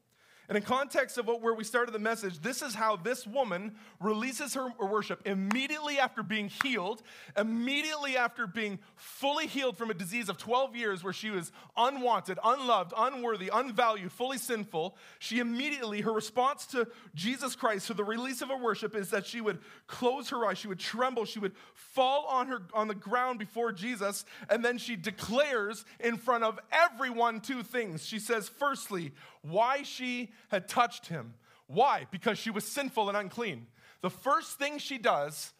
And 0.48 0.58
in 0.58 0.62
context 0.62 1.16
of 1.16 1.26
what, 1.26 1.40
where 1.40 1.54
we 1.54 1.64
started 1.64 1.92
the 1.92 1.98
message, 1.98 2.40
this 2.40 2.60
is 2.60 2.74
how 2.74 2.96
this 2.96 3.26
woman 3.26 3.74
releases 3.98 4.54
her 4.54 4.68
worship 4.78 5.22
immediately 5.24 5.98
after 5.98 6.22
being 6.22 6.50
healed, 6.62 7.02
immediately 7.36 8.16
after 8.16 8.46
being 8.46 8.78
fully 8.96 9.46
healed 9.46 9.78
from 9.78 9.90
a 9.90 9.94
disease 9.94 10.28
of 10.28 10.36
12 10.36 10.76
years 10.76 11.02
where 11.02 11.14
she 11.14 11.30
was 11.30 11.50
unwanted, 11.76 12.38
unloved, 12.44 12.92
unworthy, 12.96 13.50
unvalued, 13.52 14.12
fully 14.12 14.36
sinful. 14.36 14.96
She 15.18 15.38
immediately, 15.38 16.02
her 16.02 16.12
response 16.12 16.66
to 16.66 16.88
Jesus 17.14 17.56
Christ, 17.56 17.86
to 17.86 17.94
the 17.94 18.04
release 18.04 18.42
of 18.42 18.50
her 18.50 18.58
worship, 18.58 18.94
is 18.94 19.10
that 19.10 19.24
she 19.24 19.40
would 19.40 19.60
close 19.86 20.28
her 20.28 20.44
eyes, 20.44 20.58
she 20.58 20.68
would 20.68 20.78
tremble, 20.78 21.24
she 21.24 21.38
would 21.38 21.52
fall 21.72 22.26
on, 22.26 22.48
her, 22.48 22.62
on 22.74 22.88
the 22.88 22.94
ground 22.94 23.38
before 23.38 23.72
Jesus, 23.72 24.26
and 24.50 24.62
then 24.62 24.76
she 24.76 24.94
declares 24.94 25.86
in 26.00 26.18
front 26.18 26.44
of 26.44 26.58
everyone 26.70 27.40
two 27.40 27.62
things. 27.62 28.04
She 28.04 28.18
says, 28.18 28.48
firstly, 28.48 29.12
why 29.44 29.82
she 29.82 30.32
had 30.48 30.68
touched 30.68 31.06
him. 31.06 31.34
Why? 31.66 32.06
Because 32.10 32.38
she 32.38 32.50
was 32.50 32.66
sinful 32.66 33.08
and 33.08 33.16
unclean. 33.16 33.66
The 34.02 34.10
first 34.10 34.58
thing 34.58 34.78
she 34.78 34.98
does 34.98 35.52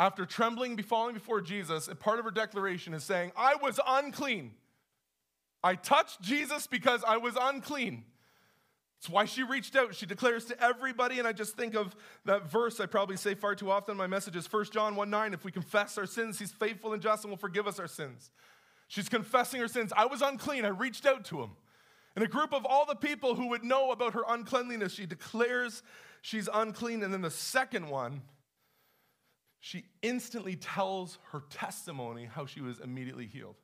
after 0.00 0.26
trembling, 0.26 0.80
falling 0.82 1.14
before 1.14 1.40
Jesus, 1.40 1.88
part 2.00 2.18
of 2.18 2.24
her 2.24 2.30
declaration 2.30 2.94
is 2.94 3.04
saying, 3.04 3.32
I 3.36 3.56
was 3.56 3.78
unclean. 3.86 4.52
I 5.62 5.76
touched 5.76 6.20
Jesus 6.20 6.66
because 6.66 7.02
I 7.06 7.16
was 7.16 7.36
unclean. 7.40 8.04
It's 8.98 9.08
why 9.08 9.26
she 9.26 9.42
reached 9.42 9.76
out. 9.76 9.94
She 9.94 10.06
declares 10.06 10.46
to 10.46 10.62
everybody, 10.62 11.18
and 11.18 11.28
I 11.28 11.32
just 11.32 11.56
think 11.56 11.74
of 11.74 11.94
that 12.24 12.50
verse 12.50 12.80
I 12.80 12.86
probably 12.86 13.16
say 13.16 13.34
far 13.34 13.54
too 13.54 13.70
often 13.70 13.92
in 13.92 13.98
my 13.98 14.06
messages, 14.06 14.50
1 14.50 14.66
John 14.72 14.96
1 14.96 15.10
9. 15.10 15.34
If 15.34 15.44
we 15.44 15.52
confess 15.52 15.98
our 15.98 16.06
sins, 16.06 16.38
he's 16.38 16.52
faithful 16.52 16.92
and 16.92 17.02
just 17.02 17.24
and 17.24 17.30
will 17.30 17.36
forgive 17.36 17.66
us 17.66 17.78
our 17.78 17.86
sins. 17.86 18.30
She's 18.88 19.08
confessing 19.08 19.60
her 19.60 19.68
sins. 19.68 19.92
I 19.96 20.06
was 20.06 20.22
unclean. 20.22 20.64
I 20.64 20.68
reached 20.68 21.06
out 21.06 21.24
to 21.26 21.42
him. 21.42 21.50
In 22.16 22.22
a 22.22 22.28
group 22.28 22.52
of 22.52 22.64
all 22.64 22.86
the 22.86 22.94
people 22.94 23.34
who 23.34 23.48
would 23.48 23.64
know 23.64 23.90
about 23.90 24.14
her 24.14 24.22
uncleanliness, 24.28 24.92
she 24.92 25.06
declares 25.06 25.82
she's 26.22 26.48
unclean. 26.52 27.02
And 27.02 27.12
then 27.12 27.22
the 27.22 27.30
second 27.30 27.88
one, 27.88 28.22
she 29.60 29.84
instantly 30.02 30.56
tells 30.56 31.18
her 31.32 31.42
testimony 31.50 32.26
how 32.26 32.46
she 32.46 32.60
was 32.60 32.78
immediately 32.78 33.26
healed. 33.26 33.56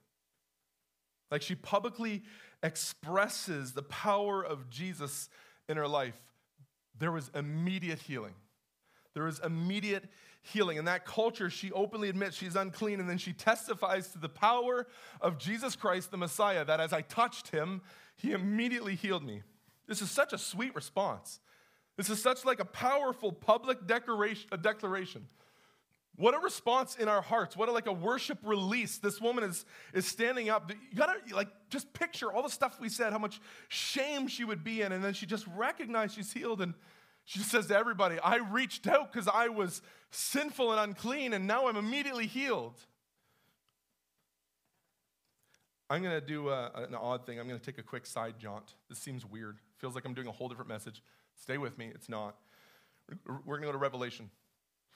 Like 1.30 1.42
she 1.42 1.54
publicly 1.54 2.22
expresses 2.62 3.72
the 3.72 3.82
power 3.82 4.44
of 4.44 4.68
Jesus 4.68 5.28
in 5.68 5.76
her 5.76 5.86
life. 5.86 6.18
There 6.98 7.12
was 7.12 7.30
immediate 7.34 8.00
healing. 8.00 8.34
There 9.14 9.24
was 9.24 9.40
immediate 9.40 10.04
healing. 10.42 10.79
In 10.79 10.87
that 10.87 11.05
culture, 11.05 11.50
she 11.50 11.70
openly 11.72 12.09
admits 12.09 12.37
she's 12.37 12.57
unclean, 12.57 13.00
and 13.00 13.09
then 13.09 13.18
she 13.18 13.33
testifies 13.33 14.09
to 14.09 14.18
the 14.18 14.29
power 14.29 14.87
of 15.20 15.38
Jesus 15.38 15.76
Christ, 15.76 16.11
the 16.11 16.16
Messiah, 16.16 16.64
that 16.64 16.81
as 16.81 16.92
I 16.92 17.03
touched 17.03 17.48
him, 17.48 17.83
he 18.16 18.33
immediately 18.33 18.94
healed 18.94 19.24
me. 19.24 19.42
This 19.87 20.03
is 20.03 20.11
such 20.11 20.33
a 20.33 20.38
sweet 20.38 20.74
response. 20.74 21.40
This 21.96 22.09
is 22.09 22.22
such 22.22 22.44
like 22.44 22.61
a 22.61 22.64
powerful 22.64 23.33
public 23.33 23.87
declaration. 23.87 24.48
A 24.53 24.57
declaration. 24.57 25.26
What 26.16 26.35
a 26.35 26.38
response 26.38 26.96
in 26.96 27.09
our 27.09 27.22
hearts. 27.22 27.57
What 27.57 27.68
a 27.68 27.72
like 27.72 27.87
a 27.87 27.92
worship 27.92 28.38
release. 28.42 28.98
This 28.98 29.20
woman 29.20 29.44
is, 29.44 29.64
is 29.94 30.07
standing 30.07 30.50
up. 30.50 30.70
You 30.70 30.96
gotta 30.96 31.14
like 31.35 31.48
just 31.70 31.92
picture 31.92 32.31
all 32.31 32.42
the 32.42 32.50
stuff 32.50 32.79
we 32.79 32.88
said, 32.88 33.12
how 33.12 33.18
much 33.18 33.40
shame 33.68 34.29
she 34.29 34.44
would 34.44 34.62
be 34.62 34.83
in, 34.83 34.92
and 34.92 35.03
then 35.03 35.14
she 35.14 35.26
just 35.26 35.46
recognized 35.57 36.14
she's 36.14 36.33
healed 36.33 36.61
and 36.61 36.74
she 37.30 37.38
says 37.38 37.68
to 37.68 37.76
everybody, 37.76 38.18
I 38.18 38.38
reached 38.38 38.88
out 38.88 39.12
because 39.12 39.28
I 39.28 39.46
was 39.46 39.82
sinful 40.10 40.72
and 40.72 40.80
unclean, 40.80 41.32
and 41.32 41.46
now 41.46 41.68
I'm 41.68 41.76
immediately 41.76 42.26
healed. 42.26 42.74
I'm 45.88 46.02
going 46.02 46.20
to 46.20 46.26
do 46.26 46.48
a, 46.48 46.72
an 46.74 46.96
odd 46.96 47.26
thing. 47.26 47.38
I'm 47.38 47.46
going 47.46 47.60
to 47.60 47.64
take 47.64 47.78
a 47.78 47.84
quick 47.84 48.04
side 48.04 48.34
jaunt. 48.40 48.74
This 48.88 48.98
seems 48.98 49.24
weird. 49.24 49.58
Feels 49.78 49.94
like 49.94 50.04
I'm 50.04 50.12
doing 50.12 50.26
a 50.26 50.32
whole 50.32 50.48
different 50.48 50.68
message. 50.68 51.04
Stay 51.40 51.56
with 51.56 51.78
me. 51.78 51.92
It's 51.94 52.08
not. 52.08 52.34
We're 53.24 53.36
going 53.58 53.60
to 53.60 53.66
go 53.68 53.72
to 53.72 53.78
Revelation. 53.78 54.28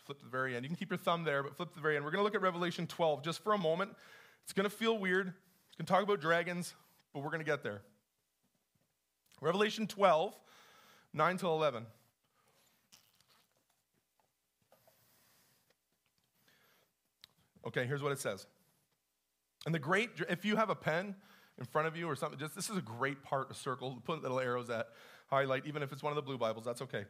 Flip 0.05 0.19
to 0.19 0.25
the 0.25 0.31
very 0.31 0.57
end. 0.57 0.65
You 0.65 0.69
can 0.71 0.77
keep 0.77 0.91
your 0.91 0.99
thumb 0.99 1.23
there, 1.23 1.45
but 1.45 1.57
flip 1.57 1.69
to 1.69 1.77
the 1.77 1.83
very 1.83 1.95
end. 1.95 2.05
We're 2.05 2.11
going 2.11 2.19
to 2.19 2.25
look 2.25 2.35
at 2.35 2.43
Revelation 2.43 2.89
12 2.89 3.23
just 3.23 3.45
for 3.45 3.53
a 3.53 3.59
moment. 3.59 3.93
It's 4.43 4.53
going 4.53 4.69
to 4.69 4.77
feel 4.77 4.99
weird. 4.99 5.29
It's 5.29 5.77
going 5.77 5.87
to 5.87 5.93
talk 5.93 6.03
about 6.03 6.21
dragons, 6.21 6.75
but 7.13 7.23
we're 7.23 7.31
going 7.31 7.45
to 7.45 7.49
get 7.49 7.63
there. 7.63 7.83
Revelation 9.41 9.87
12, 9.87 10.35
9 11.13 11.37
to 11.37 11.47
11. 11.47 11.87
Okay, 17.77 17.87
here's 17.87 18.03
what 18.03 18.13
it 18.13 18.21
says. 18.21 18.47
And 19.67 19.75
the 19.75 19.79
great, 19.79 20.11
if 20.29 20.45
you 20.45 20.57
have 20.57 20.71
a 20.71 20.75
pen 20.75 21.17
in 21.59 21.65
front 21.65 21.87
of 21.87 21.97
you 21.97 22.09
or 22.09 22.17
something. 22.17 22.39
Just 22.39 22.55
this 22.55 22.71
is 22.71 22.77
a 22.77 22.83
great 22.83 23.23
part 23.23 23.49
to 23.49 23.55
circle, 23.55 24.01
put 24.05 24.23
little 24.23 24.41
arrows 24.41 24.71
at, 24.71 24.89
highlight, 25.29 25.67
even 25.67 25.83
if 25.83 25.93
it's 25.93 26.03
one 26.03 26.13
of 26.13 26.17
the 26.17 26.23
blue 26.23 26.39
Bibles, 26.39 26.65
that's 26.65 26.83
okay. 26.83 27.05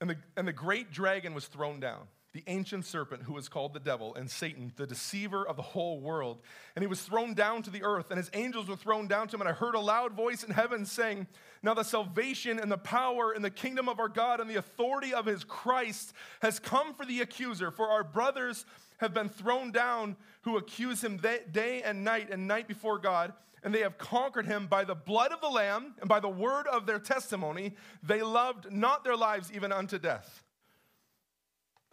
And 0.00 0.10
the, 0.10 0.16
and 0.36 0.46
the 0.46 0.52
great 0.52 0.92
dragon 0.92 1.34
was 1.34 1.46
thrown 1.46 1.80
down 1.80 2.06
the 2.36 2.44
ancient 2.48 2.84
serpent 2.84 3.22
who 3.22 3.38
is 3.38 3.48
called 3.48 3.72
the 3.72 3.80
devil 3.80 4.14
and 4.14 4.30
Satan, 4.30 4.70
the 4.76 4.86
deceiver 4.86 5.48
of 5.48 5.56
the 5.56 5.62
whole 5.62 6.00
world. 6.00 6.42
And 6.74 6.82
he 6.82 6.86
was 6.86 7.00
thrown 7.00 7.32
down 7.32 7.62
to 7.62 7.70
the 7.70 7.82
earth, 7.82 8.10
and 8.10 8.18
his 8.18 8.30
angels 8.34 8.68
were 8.68 8.76
thrown 8.76 9.08
down 9.08 9.28
to 9.28 9.36
him. 9.36 9.40
And 9.40 9.48
I 9.48 9.54
heard 9.54 9.74
a 9.74 9.80
loud 9.80 10.12
voice 10.12 10.44
in 10.44 10.50
heaven 10.50 10.84
saying, 10.84 11.28
Now 11.62 11.72
the 11.72 11.82
salvation 11.82 12.58
and 12.58 12.70
the 12.70 12.76
power 12.76 13.32
and 13.32 13.42
the 13.42 13.48
kingdom 13.48 13.88
of 13.88 13.98
our 13.98 14.10
God 14.10 14.40
and 14.40 14.50
the 14.50 14.56
authority 14.56 15.14
of 15.14 15.24
his 15.24 15.44
Christ 15.44 16.12
has 16.42 16.58
come 16.58 16.92
for 16.92 17.06
the 17.06 17.22
accuser. 17.22 17.70
For 17.70 17.88
our 17.88 18.04
brothers 18.04 18.66
have 18.98 19.14
been 19.14 19.30
thrown 19.30 19.72
down 19.72 20.14
who 20.42 20.58
accuse 20.58 21.02
him 21.02 21.16
day 21.16 21.80
and 21.86 22.04
night 22.04 22.28
and 22.30 22.46
night 22.46 22.68
before 22.68 22.98
God. 22.98 23.32
And 23.64 23.74
they 23.74 23.80
have 23.80 23.96
conquered 23.96 24.44
him 24.44 24.66
by 24.66 24.84
the 24.84 24.94
blood 24.94 25.32
of 25.32 25.40
the 25.40 25.48
Lamb 25.48 25.94
and 26.00 26.08
by 26.08 26.20
the 26.20 26.28
word 26.28 26.66
of 26.66 26.84
their 26.84 26.98
testimony. 26.98 27.76
They 28.02 28.20
loved 28.20 28.70
not 28.70 29.04
their 29.04 29.16
lives 29.16 29.50
even 29.54 29.72
unto 29.72 29.98
death. 29.98 30.42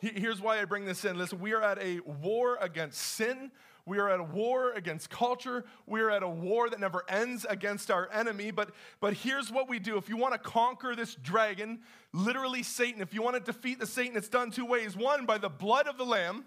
Here's 0.04 0.42
why 0.42 0.60
I 0.60 0.66
bring 0.66 0.84
this 0.84 1.06
in. 1.06 1.18
Listen, 1.18 1.40
we 1.40 1.54
are 1.54 1.62
at 1.62 1.82
a 1.82 2.02
war 2.02 2.58
against 2.60 3.00
sin. 3.00 3.52
We 3.86 4.00
are 4.00 4.10
at 4.10 4.20
a 4.20 4.24
war 4.24 4.74
against 4.74 5.10
culture. 5.10 5.64
We 5.88 6.02
are 6.02 6.12
at 6.12 6.24
a 6.24 6.28
war 6.28 6.70
that 6.70 6.80
never 6.80 7.06
ends 7.08 7.46
against 7.50 7.90
our 7.90 8.10
enemy. 8.12 8.52
But, 8.52 8.72
but 9.00 9.14
here's 9.14 9.50
what 9.50 9.70
we 9.70 9.80
do. 9.80 9.96
If 9.96 10.10
you 10.10 10.18
want 10.18 10.34
to 10.34 10.40
conquer 10.40 10.94
this 10.94 11.16
dragon, 11.16 11.80
literally 12.12 12.64
Satan, 12.64 13.02
if 13.02 13.14
you 13.14 13.22
want 13.22 13.38
to 13.38 13.52
defeat 13.52 13.80
the 13.80 13.86
Satan, 13.86 14.18
it's 14.18 14.28
done 14.28 14.52
two 14.52 14.66
ways. 14.66 14.98
One, 14.98 15.26
by 15.26 15.38
the 15.38 15.48
blood 15.48 15.88
of 15.88 15.98
the 15.98 16.06
Lamb, 16.06 16.44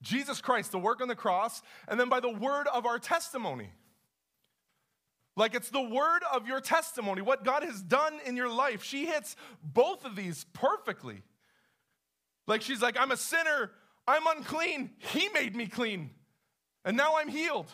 Jesus 0.00 0.40
Christ, 0.40 0.70
the 0.70 0.78
work 0.78 1.00
on 1.00 1.08
the 1.08 1.16
cross, 1.16 1.62
and 1.88 1.98
then 1.98 2.08
by 2.08 2.20
the 2.20 2.30
word 2.30 2.68
of 2.72 2.86
our 2.86 3.00
testimony. 3.00 3.70
Like 5.36 5.56
it's 5.56 5.70
the 5.70 5.82
word 5.82 6.22
of 6.32 6.46
your 6.46 6.60
testimony, 6.60 7.22
what 7.22 7.42
God 7.42 7.64
has 7.64 7.82
done 7.82 8.20
in 8.24 8.36
your 8.36 8.48
life. 8.48 8.84
She 8.84 9.06
hits 9.06 9.34
both 9.64 10.04
of 10.04 10.14
these 10.14 10.46
perfectly. 10.52 11.22
Like 12.46 12.62
she's 12.62 12.82
like, 12.82 12.96
I'm 12.98 13.10
a 13.10 13.16
sinner, 13.16 13.70
I'm 14.06 14.26
unclean. 14.36 14.90
He 14.98 15.28
made 15.30 15.56
me 15.56 15.66
clean, 15.66 16.10
and 16.84 16.96
now 16.96 17.16
I'm 17.16 17.28
healed. 17.28 17.72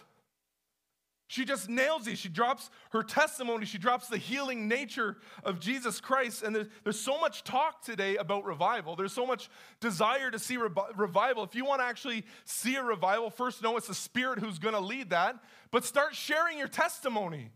She 1.31 1.45
just 1.45 1.69
nails 1.69 2.07
these. 2.07 2.19
She 2.19 2.29
drops 2.29 2.71
her 2.91 3.05
testimony. 3.05 3.65
She 3.65 3.79
drops 3.79 4.09
the 4.09 4.17
healing 4.17 4.67
nature 4.67 5.17
of 5.45 5.61
Jesus 5.61 6.01
Christ. 6.01 6.43
And 6.43 6.53
there's, 6.53 6.67
there's 6.83 6.99
so 6.99 7.21
much 7.21 7.45
talk 7.45 7.85
today 7.85 8.17
about 8.17 8.45
revival. 8.45 8.97
There's 8.97 9.13
so 9.13 9.25
much 9.25 9.49
desire 9.79 10.33
to 10.33 10.41
see 10.41 10.57
re- 10.57 10.71
revival. 10.97 11.45
If 11.45 11.55
you 11.55 11.65
want 11.65 11.83
to 11.83 11.85
actually 11.85 12.25
see 12.47 12.75
a 12.75 12.83
revival, 12.83 13.31
first 13.31 13.63
know 13.63 13.77
it's 13.77 13.87
the 13.87 13.95
Spirit 13.95 14.41
who's 14.41 14.59
going 14.59 14.75
to 14.75 14.81
lead 14.81 15.11
that. 15.11 15.37
But 15.71 15.85
start 15.85 16.17
sharing 16.17 16.59
your 16.59 16.67
testimony. 16.67 17.53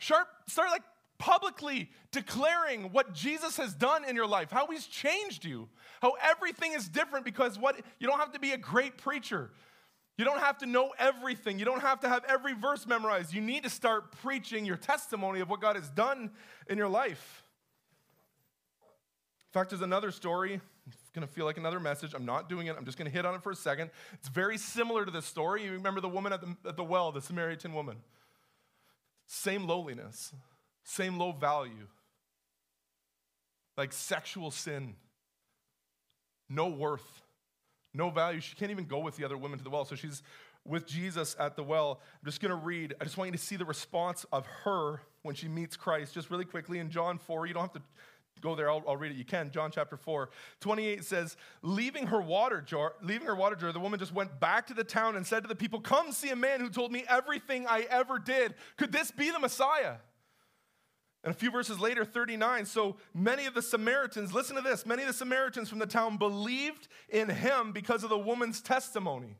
Start, 0.00 0.26
start 0.48 0.70
like 0.72 0.82
publicly 1.18 1.90
declaring 2.10 2.92
what 2.92 3.12
Jesus 3.12 3.56
has 3.56 3.74
done 3.74 4.04
in 4.04 4.16
your 4.16 4.26
life, 4.26 4.50
how 4.50 4.66
he's 4.66 4.86
changed 4.86 5.44
you, 5.44 5.68
how 6.02 6.14
everything 6.22 6.72
is 6.72 6.88
different 6.88 7.24
because 7.24 7.58
what 7.58 7.76
you 7.98 8.06
don't 8.06 8.18
have 8.18 8.32
to 8.32 8.40
be 8.40 8.52
a 8.52 8.58
great 8.58 8.98
preacher. 8.98 9.50
You 10.18 10.24
don't 10.24 10.40
have 10.40 10.58
to 10.58 10.66
know 10.66 10.94
everything. 10.98 11.58
You 11.58 11.66
don't 11.66 11.82
have 11.82 12.00
to 12.00 12.08
have 12.08 12.24
every 12.26 12.54
verse 12.54 12.86
memorized. 12.86 13.34
You 13.34 13.42
need 13.42 13.64
to 13.64 13.70
start 13.70 14.12
preaching 14.22 14.64
your 14.64 14.76
testimony 14.76 15.40
of 15.40 15.50
what 15.50 15.60
God 15.60 15.76
has 15.76 15.90
done 15.90 16.30
in 16.68 16.78
your 16.78 16.88
life. 16.88 17.42
In 19.50 19.60
fact, 19.60 19.70
there's 19.70 19.82
another 19.82 20.10
story. 20.10 20.60
It's 20.86 21.10
going 21.14 21.26
to 21.26 21.32
feel 21.32 21.44
like 21.44 21.58
another 21.58 21.80
message. 21.80 22.14
I'm 22.14 22.24
not 22.24 22.48
doing 22.48 22.66
it. 22.66 22.76
I'm 22.78 22.84
just 22.84 22.96
going 22.96 23.10
to 23.10 23.14
hit 23.14 23.26
on 23.26 23.34
it 23.34 23.42
for 23.42 23.52
a 23.52 23.56
second. 23.56 23.90
It's 24.14 24.28
very 24.28 24.56
similar 24.56 25.04
to 25.04 25.10
this 25.10 25.26
story. 25.26 25.64
You 25.64 25.72
remember 25.72 26.00
the 26.00 26.08
woman 26.08 26.32
at 26.32 26.40
the, 26.40 26.56
at 26.66 26.76
the 26.76 26.84
well, 26.84 27.12
the 27.12 27.20
Samaritan 27.20 27.74
woman. 27.74 27.96
Same 29.26 29.66
lowliness, 29.66 30.32
same 30.86 31.18
low 31.18 31.32
value, 31.32 31.88
like 33.76 33.92
sexual 33.92 34.52
sin, 34.52 34.94
no 36.48 36.68
worth, 36.68 37.22
no 37.92 38.08
value. 38.08 38.40
She 38.40 38.54
can't 38.54 38.70
even 38.70 38.84
go 38.84 39.00
with 39.00 39.16
the 39.16 39.24
other 39.24 39.36
women 39.36 39.58
to 39.58 39.64
the 39.64 39.70
well. 39.70 39.84
So 39.84 39.96
she's 39.96 40.22
with 40.64 40.86
Jesus 40.86 41.34
at 41.40 41.56
the 41.56 41.64
well. 41.64 42.00
I'm 42.22 42.26
just 42.26 42.40
going 42.40 42.50
to 42.50 42.56
read. 42.56 42.94
I 43.00 43.04
just 43.04 43.16
want 43.16 43.28
you 43.28 43.36
to 43.36 43.42
see 43.42 43.56
the 43.56 43.64
response 43.64 44.24
of 44.30 44.46
her 44.64 45.02
when 45.22 45.34
she 45.34 45.48
meets 45.48 45.76
Christ, 45.76 46.14
just 46.14 46.30
really 46.30 46.44
quickly 46.44 46.78
in 46.78 46.88
John 46.88 47.18
4. 47.18 47.46
You 47.46 47.54
don't 47.54 47.62
have 47.62 47.72
to 47.72 47.82
go 48.42 48.54
there 48.54 48.70
I'll, 48.70 48.84
I'll, 48.86 48.98
read 48.98 49.12
it 49.12 49.16
you 49.16 49.24
can 49.24 49.50
john 49.50 49.70
chapter 49.70 49.96
4 49.96 50.28
28 50.60 51.02
says 51.06 51.38
leaving 51.62 52.08
her 52.08 52.20
water 52.20 52.60
jar 52.60 52.92
leaving 53.00 53.26
her 53.26 53.34
water 53.34 53.56
jar 53.56 53.72
the 53.72 53.80
woman 53.80 53.98
just 53.98 54.12
went 54.12 54.38
back 54.38 54.66
to 54.66 54.74
the 54.74 54.84
town 54.84 55.16
and 55.16 55.26
said 55.26 55.42
to 55.42 55.48
the 55.48 55.54
people 55.54 55.80
come 55.80 56.12
see 56.12 56.28
a 56.28 56.36
man 56.36 56.60
who 56.60 56.68
told 56.68 56.92
me 56.92 57.02
everything 57.08 57.66
i 57.66 57.86
ever 57.88 58.18
did 58.18 58.52
could 58.76 58.92
this 58.92 59.10
be 59.10 59.30
the 59.30 59.38
messiah 59.38 59.94
and 61.26 61.34
a 61.34 61.36
few 61.36 61.50
verses 61.50 61.80
later, 61.80 62.04
39, 62.04 62.66
so 62.66 62.98
many 63.12 63.46
of 63.46 63.54
the 63.54 63.60
Samaritans, 63.60 64.32
listen 64.32 64.54
to 64.54 64.62
this, 64.62 64.86
many 64.86 65.02
of 65.02 65.08
the 65.08 65.12
Samaritans 65.12 65.68
from 65.68 65.80
the 65.80 65.86
town 65.86 66.18
believed 66.18 66.86
in 67.08 67.28
him 67.28 67.72
because 67.72 68.04
of 68.04 68.10
the 68.10 68.18
woman's 68.18 68.60
testimony. 68.60 69.34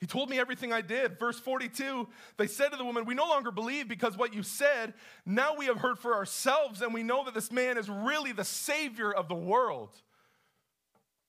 He 0.00 0.08
told 0.08 0.28
me 0.28 0.40
everything 0.40 0.72
I 0.72 0.80
did. 0.80 1.20
Verse 1.20 1.38
42, 1.38 2.08
they 2.36 2.48
said 2.48 2.70
to 2.70 2.76
the 2.76 2.84
woman, 2.84 3.04
We 3.04 3.14
no 3.14 3.28
longer 3.28 3.52
believe 3.52 3.86
because 3.86 4.16
what 4.16 4.34
you 4.34 4.42
said. 4.42 4.94
Now 5.24 5.54
we 5.56 5.66
have 5.66 5.76
heard 5.76 6.00
for 6.00 6.16
ourselves, 6.16 6.82
and 6.82 6.92
we 6.92 7.04
know 7.04 7.24
that 7.26 7.34
this 7.34 7.52
man 7.52 7.78
is 7.78 7.88
really 7.88 8.32
the 8.32 8.42
Savior 8.42 9.12
of 9.12 9.28
the 9.28 9.36
world. 9.36 9.90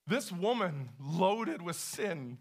This 0.07 0.31
woman, 0.31 0.89
loaded 0.99 1.61
with 1.61 1.75
sin, 1.75 2.39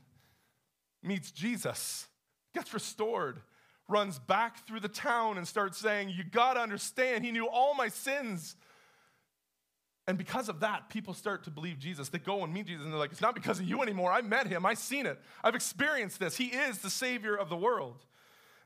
meets 1.02 1.30
Jesus, 1.30 2.06
gets 2.54 2.72
restored 2.72 3.42
runs 3.88 4.18
back 4.18 4.66
through 4.66 4.80
the 4.80 4.88
town 4.88 5.38
and 5.38 5.46
starts 5.46 5.78
saying, 5.78 6.10
You 6.10 6.24
got 6.24 6.54
to 6.54 6.60
understand, 6.60 7.24
he 7.24 7.32
knew 7.32 7.48
all 7.48 7.74
my 7.74 7.88
sins. 7.88 8.56
And 10.06 10.18
because 10.18 10.50
of 10.50 10.60
that, 10.60 10.90
people 10.90 11.14
start 11.14 11.44
to 11.44 11.50
believe 11.50 11.78
Jesus. 11.78 12.10
They 12.10 12.18
go 12.18 12.44
and 12.44 12.52
meet 12.52 12.66
Jesus 12.66 12.84
and 12.84 12.92
they're 12.92 12.98
like, 12.98 13.12
It's 13.12 13.20
not 13.20 13.34
because 13.34 13.60
of 13.60 13.66
you 13.66 13.82
anymore. 13.82 14.12
I 14.12 14.22
met 14.22 14.46
him. 14.46 14.66
I've 14.66 14.78
seen 14.78 15.06
it. 15.06 15.20
I've 15.42 15.54
experienced 15.54 16.18
this. 16.18 16.36
He 16.36 16.46
is 16.46 16.78
the 16.78 16.90
Savior 16.90 17.34
of 17.34 17.48
the 17.48 17.56
world. 17.56 18.04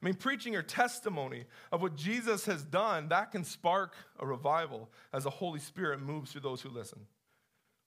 I 0.00 0.06
mean, 0.06 0.14
preaching 0.14 0.52
your 0.52 0.62
testimony 0.62 1.44
of 1.72 1.82
what 1.82 1.96
Jesus 1.96 2.46
has 2.46 2.62
done, 2.62 3.08
that 3.08 3.32
can 3.32 3.42
spark 3.42 3.94
a 4.20 4.26
revival 4.26 4.88
as 5.12 5.24
the 5.24 5.30
Holy 5.30 5.58
Spirit 5.58 6.00
moves 6.00 6.30
through 6.30 6.42
those 6.42 6.60
who 6.60 6.68
listen. 6.68 7.00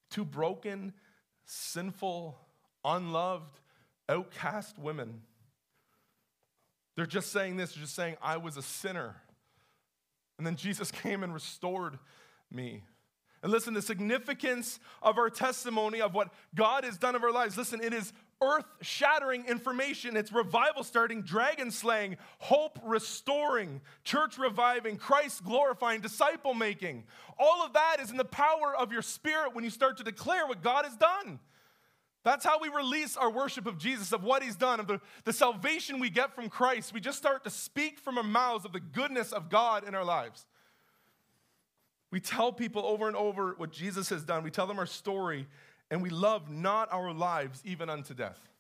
Two 0.10 0.26
broken, 0.26 0.92
sinful, 1.46 2.38
unloved, 2.84 3.62
outcast 4.10 4.78
women 4.78 5.22
they're 6.96 7.06
just 7.06 7.32
saying 7.32 7.58
this, 7.58 7.74
they're 7.74 7.84
just 7.84 7.96
saying, 7.96 8.18
I 8.22 8.38
was 8.38 8.58
a 8.58 8.62
sinner. 8.62 9.16
And 10.38 10.46
then 10.46 10.56
Jesus 10.56 10.92
came 11.04 11.24
and 11.24 11.34
restored 11.34 12.00
me. 12.52 12.84
And 13.44 13.52
listen, 13.52 13.74
the 13.74 13.82
significance 13.82 14.80
of 15.02 15.18
our 15.18 15.30
testimony 15.30 16.00
of 16.00 16.14
what 16.14 16.32
God 16.54 16.84
has 16.84 16.98
done 16.98 17.16
of 17.16 17.24
our 17.24 17.32
lives, 17.32 17.58
listen, 17.58 17.82
it 17.82 17.94
is 17.94 18.14
earth 18.42 18.66
shattering 18.82 19.46
information. 19.46 20.16
It's 20.16 20.32
revival 20.32 20.84
starting, 20.84 21.22
dragon 21.22 21.72
slaying, 21.72 22.18
hope 22.40 22.80
restoring, 22.84 23.82
church 24.04 24.38
reviving, 24.38 24.98
Christ 24.98 25.44
glorifying, 25.44 26.02
disciple 26.02 26.54
making. 26.54 27.04
All 27.40 27.64
of 27.66 27.74
that 27.74 27.98
is 28.00 28.12
in 28.12 28.18
the 28.18 28.26
power 28.26 28.76
of 28.78 28.92
your 28.92 29.02
spirit 29.02 29.56
when 29.56 29.64
you 29.64 29.70
start 29.70 29.98
to 29.98 30.04
declare 30.04 30.46
what 30.46 30.62
God 30.62 30.86
has 30.86 30.96
done. 30.96 31.40
That's 32.24 32.46
how 32.46 32.60
we 32.60 32.70
release 32.70 33.18
our 33.18 33.32
worship 33.32 33.66
of 33.66 33.78
Jesus, 33.78 34.12
of 34.12 34.24
what 34.24 34.44
he's 34.44 34.56
done, 34.56 34.80
of 34.80 34.88
the, 34.88 35.02
the 35.24 35.34
salvation 35.34 36.00
we 36.00 36.10
get 36.10 36.36
from 36.36 36.50
Christ. 36.50 36.94
We 36.94 37.00
just 37.00 37.18
start 37.18 37.44
to 37.46 37.50
speak 37.50 38.00
from 38.00 38.18
our 38.18 38.24
mouths 38.24 38.64
of 38.64 38.74
the 38.74 38.80
goodness 38.80 39.32
of 39.32 39.50
God 39.50 39.88
in 39.88 39.96
our 39.96 40.06
lives. 40.06 40.46
We 42.12 42.20
tell 42.20 42.52
people 42.52 42.86
over 42.86 43.08
and 43.08 43.16
over 43.16 43.56
what 43.58 43.72
Jesus 43.72 44.10
has 44.10 44.24
done. 44.24 44.44
We 44.44 44.52
tell 44.52 44.68
them 44.68 44.78
our 44.78 44.86
story, 44.86 45.48
and 45.90 46.04
we 46.04 46.10
love 46.10 46.52
not 46.52 46.90
our 46.92 47.12
lives 47.12 47.62
even 47.66 47.90
unto 47.90 48.14
death. 48.14 48.51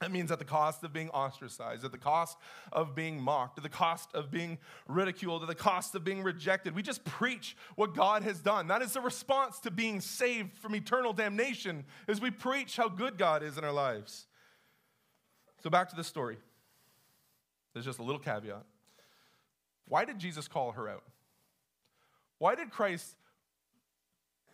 That 0.00 0.10
means 0.10 0.30
at 0.32 0.38
the 0.38 0.46
cost 0.46 0.82
of 0.82 0.94
being 0.94 1.10
ostracized, 1.10 1.84
at 1.84 1.92
the 1.92 1.98
cost 1.98 2.38
of 2.72 2.94
being 2.94 3.20
mocked, 3.20 3.58
at 3.58 3.62
the 3.62 3.68
cost 3.68 4.08
of 4.14 4.30
being 4.30 4.56
ridiculed, 4.88 5.42
at 5.42 5.48
the 5.48 5.54
cost 5.54 5.94
of 5.94 6.04
being 6.04 6.22
rejected. 6.22 6.74
We 6.74 6.82
just 6.82 7.04
preach 7.04 7.54
what 7.76 7.94
God 7.94 8.22
has 8.22 8.40
done. 8.40 8.68
That 8.68 8.80
is 8.80 8.94
the 8.94 9.02
response 9.02 9.60
to 9.60 9.70
being 9.70 10.00
saved 10.00 10.56
from 10.56 10.74
eternal 10.74 11.12
damnation, 11.12 11.84
is 12.08 12.18
we 12.18 12.30
preach 12.30 12.76
how 12.76 12.88
good 12.88 13.18
God 13.18 13.42
is 13.42 13.58
in 13.58 13.64
our 13.64 13.72
lives. 13.72 14.26
So 15.62 15.68
back 15.68 15.90
to 15.90 15.96
the 15.96 16.04
story. 16.04 16.38
There's 17.74 17.84
just 17.84 17.98
a 17.98 18.02
little 18.02 18.20
caveat. 18.20 18.64
Why 19.86 20.06
did 20.06 20.18
Jesus 20.18 20.48
call 20.48 20.72
her 20.72 20.88
out? 20.88 21.04
Why 22.38 22.54
did 22.54 22.70
Christ 22.70 23.16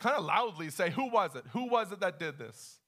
kind 0.00 0.16
of 0.16 0.24
loudly 0.24 0.70
say, 0.70 0.90
Who 0.90 1.08
was 1.08 1.36
it? 1.36 1.44
Who 1.52 1.68
was 1.68 1.92
it 1.92 2.00
that 2.00 2.18
did 2.18 2.36
this? 2.36 2.80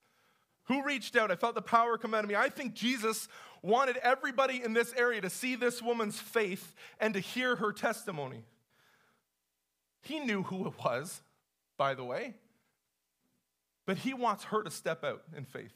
Who 0.68 0.85
reached 0.85 1.16
out? 1.16 1.31
I 1.31 1.37
felt 1.37 1.54
the 1.54 1.62
power 1.62 1.98
come 1.98 2.14
out 2.14 2.24
of 2.24 2.28
me. 2.28 2.37
I 2.37 2.50
think 2.50 2.74
Jesus 2.74 3.26
wanted 3.62 3.96
everybody 3.98 4.62
in 4.62 4.74
this 4.74 4.92
area 4.96 5.20
to 5.22 5.31
see 5.31 5.57
this 5.57 5.83
woman's 5.83 6.18
faith 6.18 6.74
and 7.00 7.14
to 7.14 7.20
hear 7.20 7.57
her 7.57 7.72
testimony. 7.72 8.44
He 10.02 10.20
knew 10.20 10.42
who 10.42 10.66
it 10.66 10.74
was, 10.85 11.22
by 11.76 11.94
the 11.94 12.04
way, 12.04 12.35
but 13.87 13.98
he 13.98 14.14
wants 14.14 14.44
her 14.44 14.62
to 14.62 14.70
step 14.70 15.04
out 15.04 15.22
in 15.37 15.44
faith. 15.44 15.72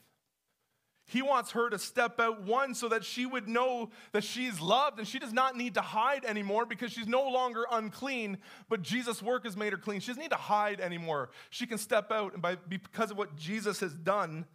He 1.05 1.21
wants 1.21 1.51
her 1.51 1.69
to 1.69 1.77
step 1.77 2.19
out, 2.19 2.43
one, 2.43 2.73
so 2.73 2.87
that 2.87 3.03
she 3.03 3.25
would 3.25 3.49
know 3.49 3.89
that 4.13 4.23
she's 4.23 4.61
loved 4.61 4.99
and 4.99 5.07
she 5.07 5.19
does 5.19 5.33
not 5.33 5.57
need 5.57 5.73
to 5.73 5.81
hide 5.81 6.23
anymore 6.23 6.65
because 6.65 6.93
she's 6.93 7.07
no 7.07 7.27
longer 7.27 7.65
unclean, 7.69 8.37
but 8.69 8.83
Jesus' 8.83 9.21
work 9.21 9.43
has 9.43 9.57
made 9.57 9.73
her 9.73 9.77
clean. 9.77 9.99
She 9.99 10.07
doesn't 10.07 10.21
need 10.21 10.31
to 10.31 10.37
hide 10.37 10.79
anymore. 10.79 11.31
She 11.49 11.67
can 11.67 11.77
step 11.77 12.11
out, 12.11 12.33
and 12.33 12.41
by, 12.41 12.55
because 12.55 13.11
of 13.11 13.17
what 13.17 13.35
Jesus 13.35 13.81
has 13.81 13.93
done, 13.93 14.45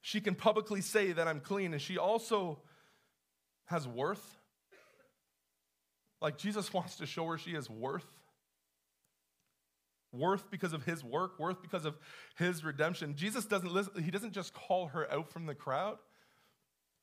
she 0.00 0.20
can 0.20 0.34
publicly 0.34 0.80
say 0.80 1.12
that 1.12 1.28
I'm 1.28 1.40
clean. 1.40 1.72
And 1.72 1.82
she 1.82 1.98
also 1.98 2.60
has 3.66 3.86
worth. 3.86 4.38
Like 6.20 6.38
Jesus 6.38 6.72
wants 6.74 6.96
to 6.96 7.06
show 7.06 7.26
her 7.26 7.38
she 7.38 7.54
has 7.54 7.68
worth. 7.68 8.06
Worth 10.10 10.50
because 10.50 10.72
of 10.72 10.84
his 10.84 11.04
work, 11.04 11.38
worth 11.38 11.60
because 11.60 11.84
of 11.84 11.98
his 12.38 12.64
redemption. 12.64 13.14
Jesus 13.14 13.44
doesn't 13.44 13.70
listen, 13.70 14.02
he 14.02 14.10
doesn't 14.10 14.32
just 14.32 14.54
call 14.54 14.88
her 14.88 15.10
out 15.12 15.30
from 15.30 15.44
the 15.44 15.54
crowd. 15.54 15.98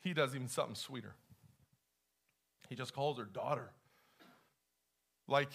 He 0.01 0.13
does 0.13 0.35
even 0.35 0.47
something 0.47 0.75
sweeter. 0.75 1.15
He 2.67 2.75
just 2.75 2.93
calls 2.93 3.19
her 3.19 3.25
daughter. 3.25 3.71
Like, 5.27 5.51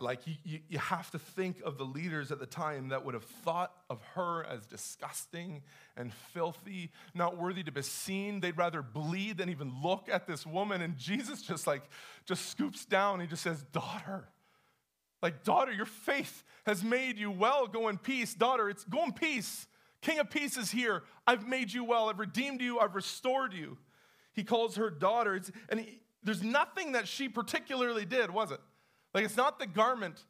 like 0.00 0.20
you, 0.26 0.60
you, 0.68 0.78
have 0.78 1.10
to 1.10 1.18
think 1.18 1.60
of 1.64 1.78
the 1.78 1.84
leaders 1.84 2.30
at 2.30 2.38
the 2.38 2.46
time 2.46 2.88
that 2.88 3.04
would 3.04 3.14
have 3.14 3.24
thought 3.24 3.72
of 3.90 4.00
her 4.14 4.44
as 4.44 4.66
disgusting 4.66 5.62
and 5.96 6.12
filthy, 6.32 6.90
not 7.14 7.36
worthy 7.36 7.62
to 7.62 7.72
be 7.72 7.82
seen. 7.82 8.40
They'd 8.40 8.56
rather 8.56 8.82
bleed 8.82 9.38
than 9.38 9.48
even 9.48 9.72
look 9.82 10.08
at 10.10 10.26
this 10.26 10.46
woman. 10.46 10.82
And 10.82 10.96
Jesus 10.96 11.42
just 11.42 11.66
like 11.66 11.82
just 12.26 12.46
scoops 12.50 12.84
down. 12.84 13.20
He 13.20 13.26
just 13.26 13.42
says, 13.42 13.62
Daughter. 13.72 14.28
Like, 15.20 15.42
daughter, 15.42 15.72
your 15.72 15.86
faith 15.86 16.44
has 16.64 16.84
made 16.84 17.18
you 17.18 17.30
well. 17.30 17.66
Go 17.66 17.88
in 17.88 17.98
peace. 17.98 18.34
Daughter, 18.34 18.70
it's 18.70 18.84
go 18.84 19.04
in 19.04 19.12
peace. 19.12 19.66
King 20.00 20.20
of 20.20 20.30
peace 20.30 20.56
is 20.56 20.70
here. 20.70 21.02
I've 21.26 21.46
made 21.48 21.72
you 21.72 21.82
well. 21.82 22.08
I've 22.08 22.20
redeemed 22.20 22.60
you. 22.60 22.78
I've 22.78 22.94
restored 22.94 23.52
you. 23.52 23.78
He 24.32 24.44
calls 24.44 24.76
her 24.76 24.90
daughter. 24.90 25.34
It's, 25.34 25.50
and 25.68 25.80
he, 25.80 25.98
there's 26.22 26.42
nothing 26.42 26.92
that 26.92 27.08
she 27.08 27.28
particularly 27.28 28.04
did, 28.04 28.30
was 28.30 28.52
it? 28.52 28.60
Like, 29.14 29.24
it's 29.24 29.36
not 29.36 29.58
the 29.58 29.66
garment 29.66 30.22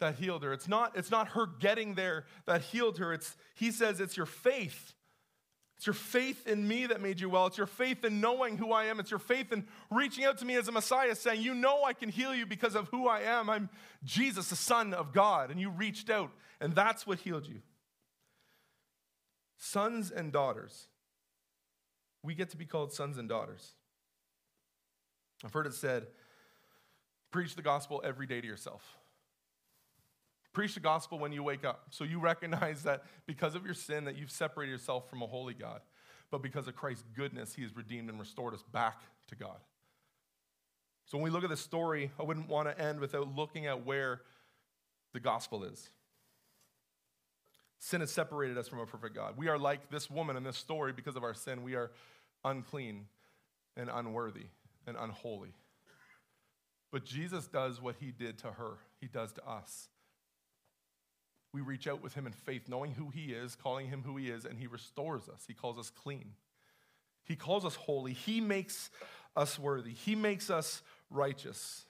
that 0.00 0.16
healed 0.16 0.42
her. 0.42 0.52
It's 0.52 0.68
not, 0.68 0.96
it's 0.96 1.10
not 1.10 1.28
her 1.28 1.46
getting 1.46 1.94
there 1.94 2.24
that 2.46 2.62
healed 2.62 2.98
her. 2.98 3.12
It's, 3.12 3.36
he 3.54 3.70
says 3.70 4.00
it's 4.00 4.16
your 4.16 4.26
faith 4.26 4.94
it's 5.76 5.86
your 5.86 5.94
faith 5.94 6.46
in 6.46 6.66
me 6.66 6.86
that 6.86 7.00
made 7.00 7.20
you 7.20 7.28
well. 7.28 7.46
It's 7.46 7.58
your 7.58 7.66
faith 7.66 8.04
in 8.04 8.20
knowing 8.20 8.56
who 8.56 8.72
I 8.72 8.84
am. 8.84 9.00
It's 9.00 9.10
your 9.10 9.18
faith 9.18 9.52
in 9.52 9.66
reaching 9.90 10.24
out 10.24 10.38
to 10.38 10.44
me 10.44 10.56
as 10.56 10.68
a 10.68 10.72
Messiah, 10.72 11.14
saying, 11.14 11.42
You 11.42 11.54
know 11.54 11.84
I 11.84 11.92
can 11.92 12.08
heal 12.08 12.34
you 12.34 12.46
because 12.46 12.74
of 12.74 12.88
who 12.88 13.08
I 13.08 13.20
am. 13.20 13.50
I'm 13.50 13.68
Jesus, 14.04 14.50
the 14.50 14.56
Son 14.56 14.94
of 14.94 15.12
God. 15.12 15.50
And 15.50 15.60
you 15.60 15.70
reached 15.70 16.10
out, 16.10 16.30
and 16.60 16.74
that's 16.74 17.06
what 17.06 17.18
healed 17.18 17.46
you. 17.46 17.60
Sons 19.58 20.10
and 20.10 20.32
daughters. 20.32 20.86
We 22.22 22.34
get 22.34 22.50
to 22.50 22.56
be 22.56 22.64
called 22.64 22.92
sons 22.92 23.18
and 23.18 23.28
daughters. 23.28 23.72
I've 25.44 25.52
heard 25.52 25.66
it 25.66 25.74
said, 25.74 26.06
preach 27.34 27.56
the 27.56 27.62
gospel 27.62 28.00
every 28.04 28.28
day 28.28 28.40
to 28.40 28.46
yourself. 28.46 28.96
Preach 30.52 30.74
the 30.74 30.80
gospel 30.80 31.18
when 31.18 31.32
you 31.32 31.42
wake 31.42 31.64
up. 31.64 31.86
So 31.90 32.04
you 32.04 32.20
recognize 32.20 32.84
that 32.84 33.02
because 33.26 33.56
of 33.56 33.64
your 33.64 33.74
sin 33.74 34.04
that 34.04 34.16
you've 34.16 34.30
separated 34.30 34.70
yourself 34.70 35.10
from 35.10 35.20
a 35.20 35.26
holy 35.26 35.52
God. 35.52 35.80
But 36.30 36.42
because 36.42 36.68
of 36.68 36.76
Christ's 36.76 37.02
goodness, 37.16 37.52
he 37.52 37.62
has 37.62 37.74
redeemed 37.74 38.08
and 38.08 38.20
restored 38.20 38.54
us 38.54 38.62
back 38.72 39.00
to 39.26 39.34
God. 39.34 39.56
So 41.06 41.18
when 41.18 41.24
we 41.24 41.30
look 41.30 41.42
at 41.42 41.50
this 41.50 41.60
story, 41.60 42.12
I 42.20 42.22
wouldn't 42.22 42.48
want 42.48 42.68
to 42.68 42.80
end 42.80 43.00
without 43.00 43.34
looking 43.34 43.66
at 43.66 43.84
where 43.84 44.20
the 45.12 45.18
gospel 45.18 45.64
is. 45.64 45.90
Sin 47.80 48.00
has 48.00 48.12
separated 48.12 48.56
us 48.56 48.68
from 48.68 48.78
a 48.78 48.86
perfect 48.86 49.16
God. 49.16 49.36
We 49.36 49.48
are 49.48 49.58
like 49.58 49.90
this 49.90 50.08
woman 50.08 50.36
in 50.36 50.44
this 50.44 50.56
story 50.56 50.92
because 50.92 51.16
of 51.16 51.24
our 51.24 51.34
sin. 51.34 51.64
We 51.64 51.74
are 51.74 51.90
unclean 52.44 53.06
and 53.76 53.90
unworthy 53.92 54.46
and 54.86 54.96
unholy. 54.96 55.52
But 56.94 57.04
Jesus 57.04 57.48
does 57.48 57.82
what 57.82 57.96
he 57.98 58.12
did 58.12 58.38
to 58.38 58.52
her, 58.52 58.78
he 59.00 59.08
does 59.08 59.32
to 59.32 59.46
us 59.46 59.88
we 61.54 61.60
reach 61.60 61.86
out 61.86 62.02
with 62.02 62.14
him 62.14 62.26
in 62.26 62.32
faith, 62.32 62.68
knowing 62.68 62.90
who 62.90 63.10
he 63.10 63.26
is, 63.26 63.54
calling 63.54 63.86
him 63.86 64.02
who 64.04 64.16
he 64.16 64.28
is, 64.28 64.44
and 64.44 64.58
he 64.58 64.66
restores 64.66 65.28
us. 65.28 65.44
He 65.46 65.54
calls 65.54 65.78
us 65.78 65.88
clean. 65.88 66.32
He 67.22 67.36
calls 67.36 67.64
us 67.64 67.76
holy. 67.76 68.12
He 68.12 68.40
makes 68.40 68.90
us 69.36 69.56
worthy. 69.56 69.92
He 69.92 70.16
makes 70.16 70.50
us 70.50 70.82
righteous. 71.10 71.86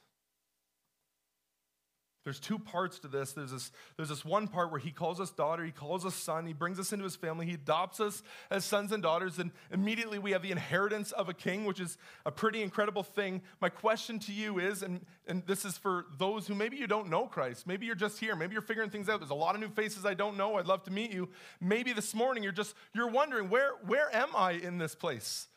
There's 2.24 2.40
two 2.40 2.58
parts 2.58 2.98
to 3.00 3.08
this. 3.08 3.32
There's 3.32 3.52
this, 3.52 3.70
there's 3.96 4.08
this 4.08 4.24
one 4.24 4.48
part 4.48 4.70
where 4.70 4.80
he 4.80 4.90
calls 4.90 5.20
us 5.20 5.30
daughter, 5.30 5.62
he 5.62 5.70
calls 5.70 6.06
us 6.06 6.14
son, 6.14 6.46
he 6.46 6.54
brings 6.54 6.78
us 6.80 6.92
into 6.92 7.04
his 7.04 7.16
family, 7.16 7.44
he 7.44 7.52
adopts 7.52 8.00
us 8.00 8.22
as 8.50 8.64
sons 8.64 8.92
and 8.92 9.02
daughters, 9.02 9.38
and 9.38 9.50
immediately 9.70 10.18
we 10.18 10.30
have 10.30 10.40
the 10.40 10.50
inheritance 10.50 11.12
of 11.12 11.28
a 11.28 11.34
king, 11.34 11.66
which 11.66 11.80
is 11.80 11.98
a 12.24 12.30
pretty 12.30 12.62
incredible 12.62 13.02
thing. 13.02 13.42
My 13.60 13.68
question 13.68 14.18
to 14.20 14.32
you 14.32 14.58
is, 14.58 14.82
and, 14.82 15.04
and 15.28 15.46
this 15.46 15.66
is 15.66 15.76
for 15.76 16.06
those 16.18 16.46
who 16.46 16.54
maybe 16.54 16.78
you 16.78 16.86
don't 16.86 17.10
know 17.10 17.26
Christ, 17.26 17.66
maybe 17.66 17.84
you're 17.84 17.94
just 17.94 18.18
here, 18.18 18.34
maybe 18.34 18.54
you're 18.54 18.62
figuring 18.62 18.88
things 18.88 19.10
out. 19.10 19.20
There's 19.20 19.30
a 19.30 19.34
lot 19.34 19.54
of 19.54 19.60
new 19.60 19.68
faces 19.68 20.06
I 20.06 20.14
don't 20.14 20.38
know. 20.38 20.56
I'd 20.56 20.66
love 20.66 20.82
to 20.84 20.90
meet 20.90 21.12
you. 21.12 21.28
Maybe 21.60 21.92
this 21.92 22.14
morning 22.14 22.42
you're 22.42 22.52
just 22.52 22.74
you're 22.94 23.10
wondering, 23.10 23.50
where, 23.50 23.72
where 23.86 24.14
am 24.16 24.30
I 24.34 24.52
in 24.52 24.78
this 24.78 24.94
place? 24.94 25.48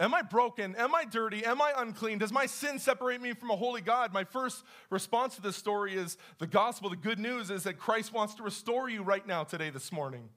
Am 0.00 0.14
I 0.14 0.22
broken? 0.22 0.74
Am 0.76 0.94
I 0.94 1.04
dirty? 1.04 1.44
Am 1.44 1.62
I 1.62 1.72
unclean? 1.76 2.18
Does 2.18 2.32
my 2.32 2.46
sin 2.46 2.78
separate 2.78 3.20
me 3.20 3.34
from 3.34 3.50
a 3.50 3.56
holy 3.56 3.80
God? 3.80 4.12
My 4.12 4.24
first 4.24 4.64
response 4.90 5.36
to 5.36 5.42
this 5.42 5.56
story 5.56 5.94
is 5.94 6.16
the 6.38 6.46
gospel. 6.46 6.90
The 6.90 6.96
good 6.96 7.18
news 7.18 7.50
is 7.50 7.64
that 7.64 7.78
Christ 7.78 8.12
wants 8.12 8.34
to 8.34 8.42
restore 8.42 8.88
you 8.88 9.02
right 9.02 9.24
now, 9.26 9.44
today, 9.44 9.70
this 9.70 9.92
morning. 9.92 10.28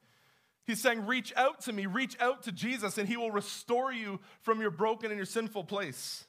He's 0.65 0.81
saying, 0.81 1.05
Reach 1.05 1.33
out 1.35 1.61
to 1.61 1.73
me, 1.73 1.85
reach 1.85 2.15
out 2.19 2.43
to 2.43 2.51
Jesus, 2.51 2.97
and 2.97 3.07
he 3.07 3.17
will 3.17 3.31
restore 3.31 3.91
you 3.91 4.19
from 4.41 4.61
your 4.61 4.71
broken 4.71 5.09
and 5.09 5.17
your 5.17 5.25
sinful 5.25 5.63
place. 5.63 6.25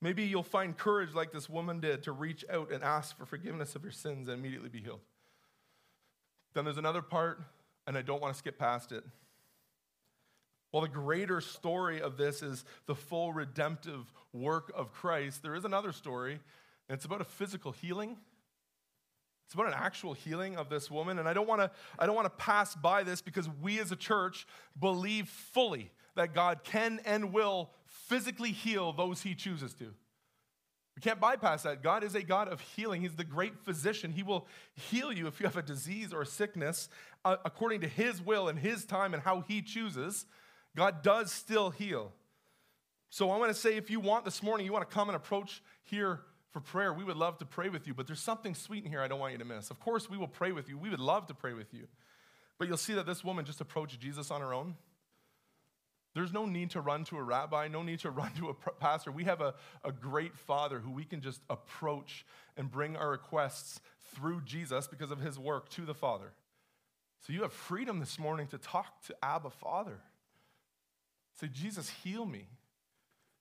Maybe 0.00 0.24
you'll 0.24 0.42
find 0.42 0.76
courage 0.76 1.14
like 1.14 1.32
this 1.32 1.48
woman 1.48 1.80
did 1.80 2.02
to 2.02 2.12
reach 2.12 2.44
out 2.50 2.70
and 2.70 2.84
ask 2.84 3.16
for 3.16 3.24
forgiveness 3.24 3.74
of 3.74 3.82
your 3.82 3.92
sins 3.92 4.28
and 4.28 4.38
immediately 4.38 4.68
be 4.68 4.80
healed. 4.80 5.00
Then 6.52 6.64
there's 6.64 6.78
another 6.78 7.02
part, 7.02 7.40
and 7.86 7.96
I 7.96 8.02
don't 8.02 8.20
want 8.20 8.34
to 8.34 8.38
skip 8.38 8.58
past 8.58 8.92
it. 8.92 9.04
While 10.74 10.82
the 10.82 10.88
greater 10.88 11.40
story 11.40 12.02
of 12.02 12.16
this 12.16 12.42
is 12.42 12.64
the 12.86 12.96
full 12.96 13.32
redemptive 13.32 14.12
work 14.32 14.72
of 14.74 14.90
Christ, 14.90 15.40
there 15.40 15.54
is 15.54 15.64
another 15.64 15.92
story, 15.92 16.32
and 16.88 16.96
it's 16.96 17.04
about 17.04 17.20
a 17.20 17.24
physical 17.24 17.70
healing. 17.70 18.16
It's 19.46 19.54
about 19.54 19.68
an 19.68 19.74
actual 19.76 20.14
healing 20.14 20.56
of 20.56 20.68
this 20.68 20.90
woman, 20.90 21.20
and 21.20 21.28
I 21.28 21.32
don't 21.32 21.46
want 21.46 21.60
to 21.60 21.70
I 21.96 22.06
don't 22.06 22.16
want 22.16 22.24
to 22.24 22.44
pass 22.44 22.74
by 22.74 23.04
this 23.04 23.22
because 23.22 23.48
we 23.62 23.78
as 23.78 23.92
a 23.92 23.96
church 23.96 24.48
believe 24.76 25.28
fully 25.28 25.92
that 26.16 26.34
God 26.34 26.64
can 26.64 26.98
and 27.04 27.32
will 27.32 27.70
physically 27.86 28.50
heal 28.50 28.92
those 28.92 29.22
he 29.22 29.36
chooses 29.36 29.74
to. 29.74 29.84
We 29.84 31.02
can't 31.02 31.20
bypass 31.20 31.62
that. 31.62 31.84
God 31.84 32.02
is 32.02 32.16
a 32.16 32.22
God 32.24 32.48
of 32.48 32.60
healing. 32.60 33.02
He's 33.02 33.14
the 33.14 33.22
great 33.22 33.60
physician. 33.60 34.10
He 34.10 34.24
will 34.24 34.48
heal 34.74 35.12
you 35.12 35.28
if 35.28 35.38
you 35.38 35.46
have 35.46 35.56
a 35.56 35.62
disease 35.62 36.12
or 36.12 36.22
a 36.22 36.26
sickness 36.26 36.88
uh, 37.24 37.36
according 37.44 37.82
to 37.82 37.88
His 37.88 38.20
will 38.20 38.48
and 38.48 38.58
His 38.58 38.84
time 38.84 39.14
and 39.14 39.22
how 39.22 39.42
He 39.46 39.62
chooses. 39.62 40.26
God 40.76 41.02
does 41.02 41.30
still 41.32 41.70
heal. 41.70 42.12
So 43.10 43.30
I 43.30 43.36
want 43.36 43.52
to 43.52 43.58
say 43.58 43.76
if 43.76 43.90
you 43.90 44.00
want 44.00 44.24
this 44.24 44.42
morning, 44.42 44.66
you 44.66 44.72
want 44.72 44.88
to 44.88 44.92
come 44.92 45.08
and 45.08 45.16
approach 45.16 45.62
here 45.84 46.20
for 46.50 46.60
prayer, 46.60 46.92
we 46.92 47.04
would 47.04 47.16
love 47.16 47.38
to 47.38 47.44
pray 47.44 47.68
with 47.68 47.86
you. 47.86 47.94
But 47.94 48.06
there's 48.06 48.20
something 48.20 48.54
sweet 48.54 48.84
in 48.84 48.90
here 48.90 49.00
I 49.00 49.08
don't 49.08 49.18
want 49.18 49.32
you 49.32 49.38
to 49.38 49.44
miss. 49.44 49.70
Of 49.70 49.80
course, 49.80 50.08
we 50.08 50.16
will 50.16 50.28
pray 50.28 50.52
with 50.52 50.68
you. 50.68 50.78
We 50.78 50.88
would 50.88 51.00
love 51.00 51.26
to 51.26 51.34
pray 51.34 51.52
with 51.52 51.74
you. 51.74 51.86
But 52.58 52.68
you'll 52.68 52.76
see 52.76 52.94
that 52.94 53.06
this 53.06 53.24
woman 53.24 53.44
just 53.44 53.60
approached 53.60 53.98
Jesus 54.00 54.30
on 54.30 54.40
her 54.40 54.54
own. 54.54 54.76
There's 56.14 56.32
no 56.32 56.46
need 56.46 56.70
to 56.70 56.80
run 56.80 57.04
to 57.06 57.16
a 57.16 57.22
rabbi, 57.22 57.66
no 57.66 57.82
need 57.82 57.98
to 58.00 58.10
run 58.12 58.32
to 58.34 58.50
a 58.50 58.54
pastor. 58.54 59.10
We 59.10 59.24
have 59.24 59.40
a, 59.40 59.54
a 59.84 59.90
great 59.92 60.36
father 60.36 60.78
who 60.78 60.92
we 60.92 61.04
can 61.04 61.20
just 61.20 61.40
approach 61.50 62.24
and 62.56 62.70
bring 62.70 62.96
our 62.96 63.10
requests 63.10 63.80
through 64.14 64.42
Jesus 64.42 64.86
because 64.86 65.10
of 65.10 65.20
his 65.20 65.38
work 65.38 65.68
to 65.70 65.84
the 65.84 65.94
Father. 65.94 66.32
So 67.26 67.32
you 67.32 67.42
have 67.42 67.52
freedom 67.52 67.98
this 67.98 68.18
morning 68.18 68.46
to 68.48 68.58
talk 68.58 69.02
to 69.06 69.14
Abba 69.22 69.50
Father. 69.50 69.98
Say, 71.40 71.48
Jesus, 71.48 71.88
heal 71.88 72.24
me. 72.24 72.46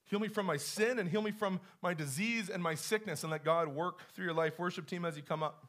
Heal 0.06 0.20
me 0.20 0.28
from 0.28 0.46
my 0.46 0.58
sin 0.58 1.00
and 1.00 1.10
heal 1.10 1.22
me 1.22 1.32
from 1.32 1.60
my 1.82 1.94
disease 1.94 2.50
and 2.50 2.62
my 2.62 2.76
sickness, 2.76 3.24
and 3.24 3.32
let 3.32 3.44
God 3.44 3.68
work 3.68 4.00
through 4.14 4.26
your 4.26 4.34
life. 4.34 4.60
Worship 4.60 4.86
team 4.86 5.06
as 5.06 5.16
you 5.16 5.24
come 5.24 5.42
up. 5.42 5.66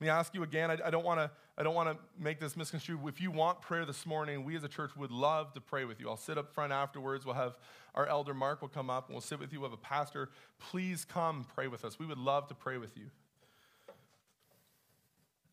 Let 0.00 0.04
me 0.04 0.10
ask 0.10 0.34
you 0.34 0.42
again. 0.42 0.70
I, 0.70 0.78
I 0.84 0.90
don't 0.90 1.04
want 1.04 1.20
to. 1.20 1.30
I 1.56 1.64
don't 1.64 1.74
want 1.74 1.88
to 1.88 1.96
make 2.22 2.38
this 2.38 2.56
misconstrued. 2.56 3.00
If 3.08 3.20
you 3.20 3.32
want 3.32 3.60
prayer 3.62 3.84
this 3.84 4.06
morning, 4.06 4.44
we 4.44 4.54
as 4.54 4.62
a 4.62 4.68
church 4.68 4.92
would 4.96 5.10
love 5.10 5.52
to 5.54 5.60
pray 5.60 5.84
with 5.84 5.98
you. 5.98 6.08
I'll 6.08 6.16
sit 6.16 6.38
up 6.38 6.54
front 6.54 6.72
afterwards. 6.72 7.26
We'll 7.26 7.34
have 7.34 7.56
our 7.96 8.06
elder 8.06 8.32
Mark 8.32 8.62
will 8.62 8.68
come 8.68 8.90
up 8.90 9.08
and 9.08 9.14
we'll 9.16 9.22
sit 9.22 9.40
with 9.40 9.52
you. 9.52 9.58
We'll 9.58 9.70
have 9.70 9.78
a 9.78 9.82
pastor. 9.82 10.28
Please 10.60 11.04
come 11.04 11.44
pray 11.56 11.66
with 11.66 11.84
us. 11.84 11.98
We 11.98 12.06
would 12.06 12.18
love 12.18 12.46
to 12.46 12.54
pray 12.54 12.78
with 12.78 12.96
you. 12.96 13.06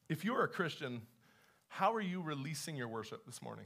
If 0.09 0.23
you 0.23 0.35
are 0.35 0.43
a 0.43 0.47
Christian, 0.47 1.01
how 1.69 1.91
are 1.95 2.01
you 2.01 2.21
releasing 2.21 2.75
your 2.75 2.87
worship 2.87 3.25
this 3.25 3.41
morning? 3.41 3.65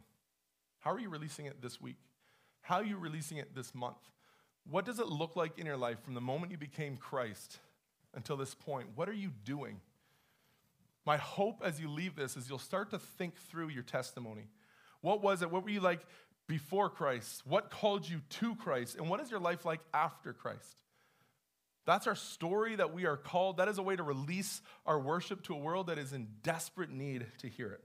How 0.80 0.92
are 0.92 1.00
you 1.00 1.10
releasing 1.10 1.46
it 1.46 1.62
this 1.62 1.80
week? 1.82 1.98
How 2.62 2.78
are 2.78 2.86
you 2.86 2.98
releasing 2.98 3.38
it 3.38 3.56
this 3.56 3.74
month? 3.74 3.98
What 4.70 4.86
does 4.86 5.00
it 5.00 5.08
look 5.08 5.36
like 5.36 5.58
in 5.58 5.66
your 5.66 5.78
life 5.78 6.00
from 6.04 6.14
the 6.14 6.22
moment 6.22 6.52
you 6.52 6.58
became 6.58 6.98
Christ 6.98 7.60
until 8.14 8.38
this 8.38 8.54
point? 8.54 8.90
What 8.96 9.10
are 9.10 9.14
you 9.14 9.32
doing? 9.44 9.80
My 11.06 11.18
hope 11.18 11.62
as 11.64 11.80
you 11.80 11.90
leave 11.90 12.16
this 12.16 12.38
is 12.38 12.50
you'll 12.50 12.60
start 12.60 12.92
to 12.92 13.00
think 13.00 13.36
through 13.36 13.70
your 13.70 13.84
testimony. 13.84 14.48
What 15.02 15.24
was 15.24 15.42
it? 15.42 15.50
What 15.50 15.64
were 15.64 15.70
you 15.70 15.80
like 15.80 16.02
before 16.48 16.90
Christ? 16.90 17.44
What 17.46 17.72
called 17.72 18.08
you 18.08 18.22
to 18.30 18.56
Christ? 18.56 18.96
And 18.96 19.10
what 19.10 19.20
is 19.20 19.32
your 19.32 19.40
life 19.40 19.66
like 19.66 19.80
after 19.94 20.34
Christ? 20.34 20.82
That's 21.86 22.06
our 22.06 22.16
story 22.16 22.76
that 22.76 22.94
we 22.94 23.06
are 23.06 23.18
called. 23.18 23.58
That 23.58 23.68
is 23.68 23.80
a 23.80 23.82
way 23.84 23.96
to 23.96 24.04
release 24.04 24.62
our 24.86 25.00
worship 25.00 25.42
to 25.44 25.56
a 25.56 25.58
world 25.58 25.88
that 25.88 25.98
is 25.98 26.14
in 26.14 26.28
desperate 26.44 26.92
need 26.92 27.26
to 27.40 27.48
hear 27.48 27.72
it. 27.72 27.84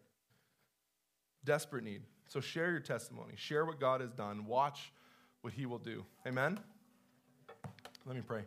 Desperate 1.44 1.85
need. 1.85 2.02
So 2.28 2.40
share 2.40 2.70
your 2.70 2.80
testimony, 2.80 3.34
share 3.37 3.64
what 3.64 3.78
God 3.78 4.00
has 4.00 4.12
done, 4.12 4.46
watch 4.46 4.92
what 5.42 5.52
He 5.52 5.66
will 5.66 5.78
do. 5.78 6.04
Amen? 6.26 6.58
Let 8.06 8.16
me 8.16 8.22
pray. 8.26 8.42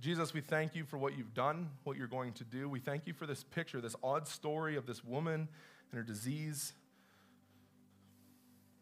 Jesus, 0.00 0.34
we 0.34 0.40
thank 0.40 0.74
you 0.74 0.84
for 0.84 0.98
what 0.98 1.16
you've 1.16 1.32
done, 1.32 1.70
what 1.84 1.96
you're 1.96 2.08
going 2.08 2.32
to 2.34 2.44
do. 2.44 2.68
We 2.68 2.80
thank 2.80 3.06
you 3.06 3.12
for 3.12 3.24
this 3.24 3.44
picture, 3.44 3.80
this 3.80 3.94
odd 4.02 4.26
story 4.26 4.76
of 4.76 4.84
this 4.84 5.04
woman 5.04 5.48
and 5.90 5.98
her 5.98 6.02
disease. 6.02 6.72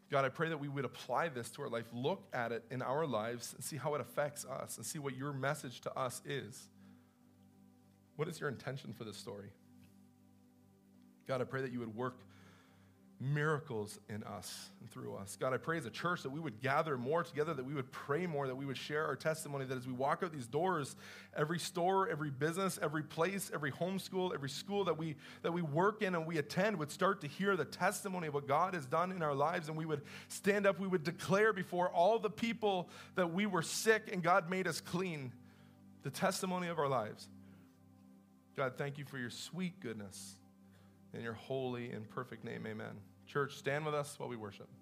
God, 0.09 0.25
I 0.25 0.29
pray 0.29 0.49
that 0.49 0.59
we 0.59 0.67
would 0.67 0.83
apply 0.83 1.29
this 1.29 1.49
to 1.51 1.61
our 1.61 1.69
life, 1.69 1.85
look 1.93 2.27
at 2.33 2.51
it 2.51 2.65
in 2.71 2.81
our 2.81 3.05
lives, 3.05 3.53
and 3.53 3.63
see 3.63 3.77
how 3.77 3.93
it 3.95 4.01
affects 4.01 4.45
us, 4.45 4.77
and 4.77 4.85
see 4.85 4.99
what 4.99 5.15
your 5.15 5.31
message 5.31 5.81
to 5.81 5.97
us 5.97 6.21
is. 6.25 6.67
What 8.15 8.27
is 8.27 8.39
your 8.39 8.49
intention 8.49 8.91
for 8.91 9.03
this 9.03 9.15
story? 9.15 9.51
God, 11.27 11.39
I 11.39 11.45
pray 11.45 11.61
that 11.61 11.71
you 11.71 11.79
would 11.79 11.95
work 11.95 12.17
miracles 13.21 13.99
in 14.09 14.23
us 14.23 14.71
and 14.79 14.89
through 14.89 15.13
us. 15.13 15.37
God, 15.39 15.53
I 15.53 15.57
pray 15.57 15.77
as 15.77 15.85
a 15.85 15.91
church 15.91 16.23
that 16.23 16.31
we 16.31 16.39
would 16.39 16.59
gather 16.59 16.97
more 16.97 17.23
together, 17.23 17.53
that 17.53 17.63
we 17.63 17.75
would 17.75 17.91
pray 17.91 18.25
more, 18.25 18.47
that 18.47 18.55
we 18.55 18.65
would 18.65 18.77
share 18.77 19.05
our 19.05 19.15
testimony, 19.15 19.63
that 19.65 19.77
as 19.77 19.85
we 19.85 19.93
walk 19.93 20.23
out 20.23 20.33
these 20.33 20.47
doors, 20.47 20.95
every 21.37 21.59
store, 21.59 22.09
every 22.09 22.31
business, 22.31 22.79
every 22.81 23.03
place, 23.03 23.51
every 23.53 23.71
homeschool, 23.71 24.33
every 24.33 24.49
school 24.49 24.83
that 24.85 24.97
we 24.97 25.15
that 25.43 25.51
we 25.51 25.61
work 25.61 26.01
in 26.01 26.15
and 26.15 26.25
we 26.25 26.39
attend 26.39 26.77
would 26.79 26.91
start 26.91 27.21
to 27.21 27.27
hear 27.27 27.55
the 27.55 27.65
testimony 27.65 28.27
of 28.27 28.33
what 28.33 28.47
God 28.47 28.73
has 28.73 28.87
done 28.87 29.11
in 29.11 29.21
our 29.21 29.35
lives 29.35 29.69
and 29.69 29.77
we 29.77 29.85
would 29.85 30.01
stand 30.27 30.65
up, 30.65 30.79
we 30.79 30.87
would 30.87 31.03
declare 31.03 31.53
before 31.53 31.89
all 31.89 32.17
the 32.17 32.29
people 32.29 32.89
that 33.15 33.31
we 33.31 33.45
were 33.45 33.61
sick 33.61 34.09
and 34.11 34.23
God 34.23 34.49
made 34.49 34.67
us 34.67 34.81
clean. 34.81 35.31
The 36.03 36.09
testimony 36.09 36.67
of 36.67 36.79
our 36.79 36.87
lives. 36.87 37.29
God, 38.57 38.73
thank 38.75 38.97
you 38.97 39.05
for 39.05 39.19
your 39.19 39.29
sweet 39.29 39.79
goodness. 39.79 40.35
In 41.13 41.21
your 41.21 41.33
holy 41.33 41.91
and 41.91 42.09
perfect 42.09 42.43
name, 42.43 42.65
amen. 42.65 43.10
Church, 43.31 43.55
stand 43.55 43.85
with 43.85 43.95
us 43.95 44.13
while 44.17 44.27
we 44.27 44.35
worship. 44.35 44.67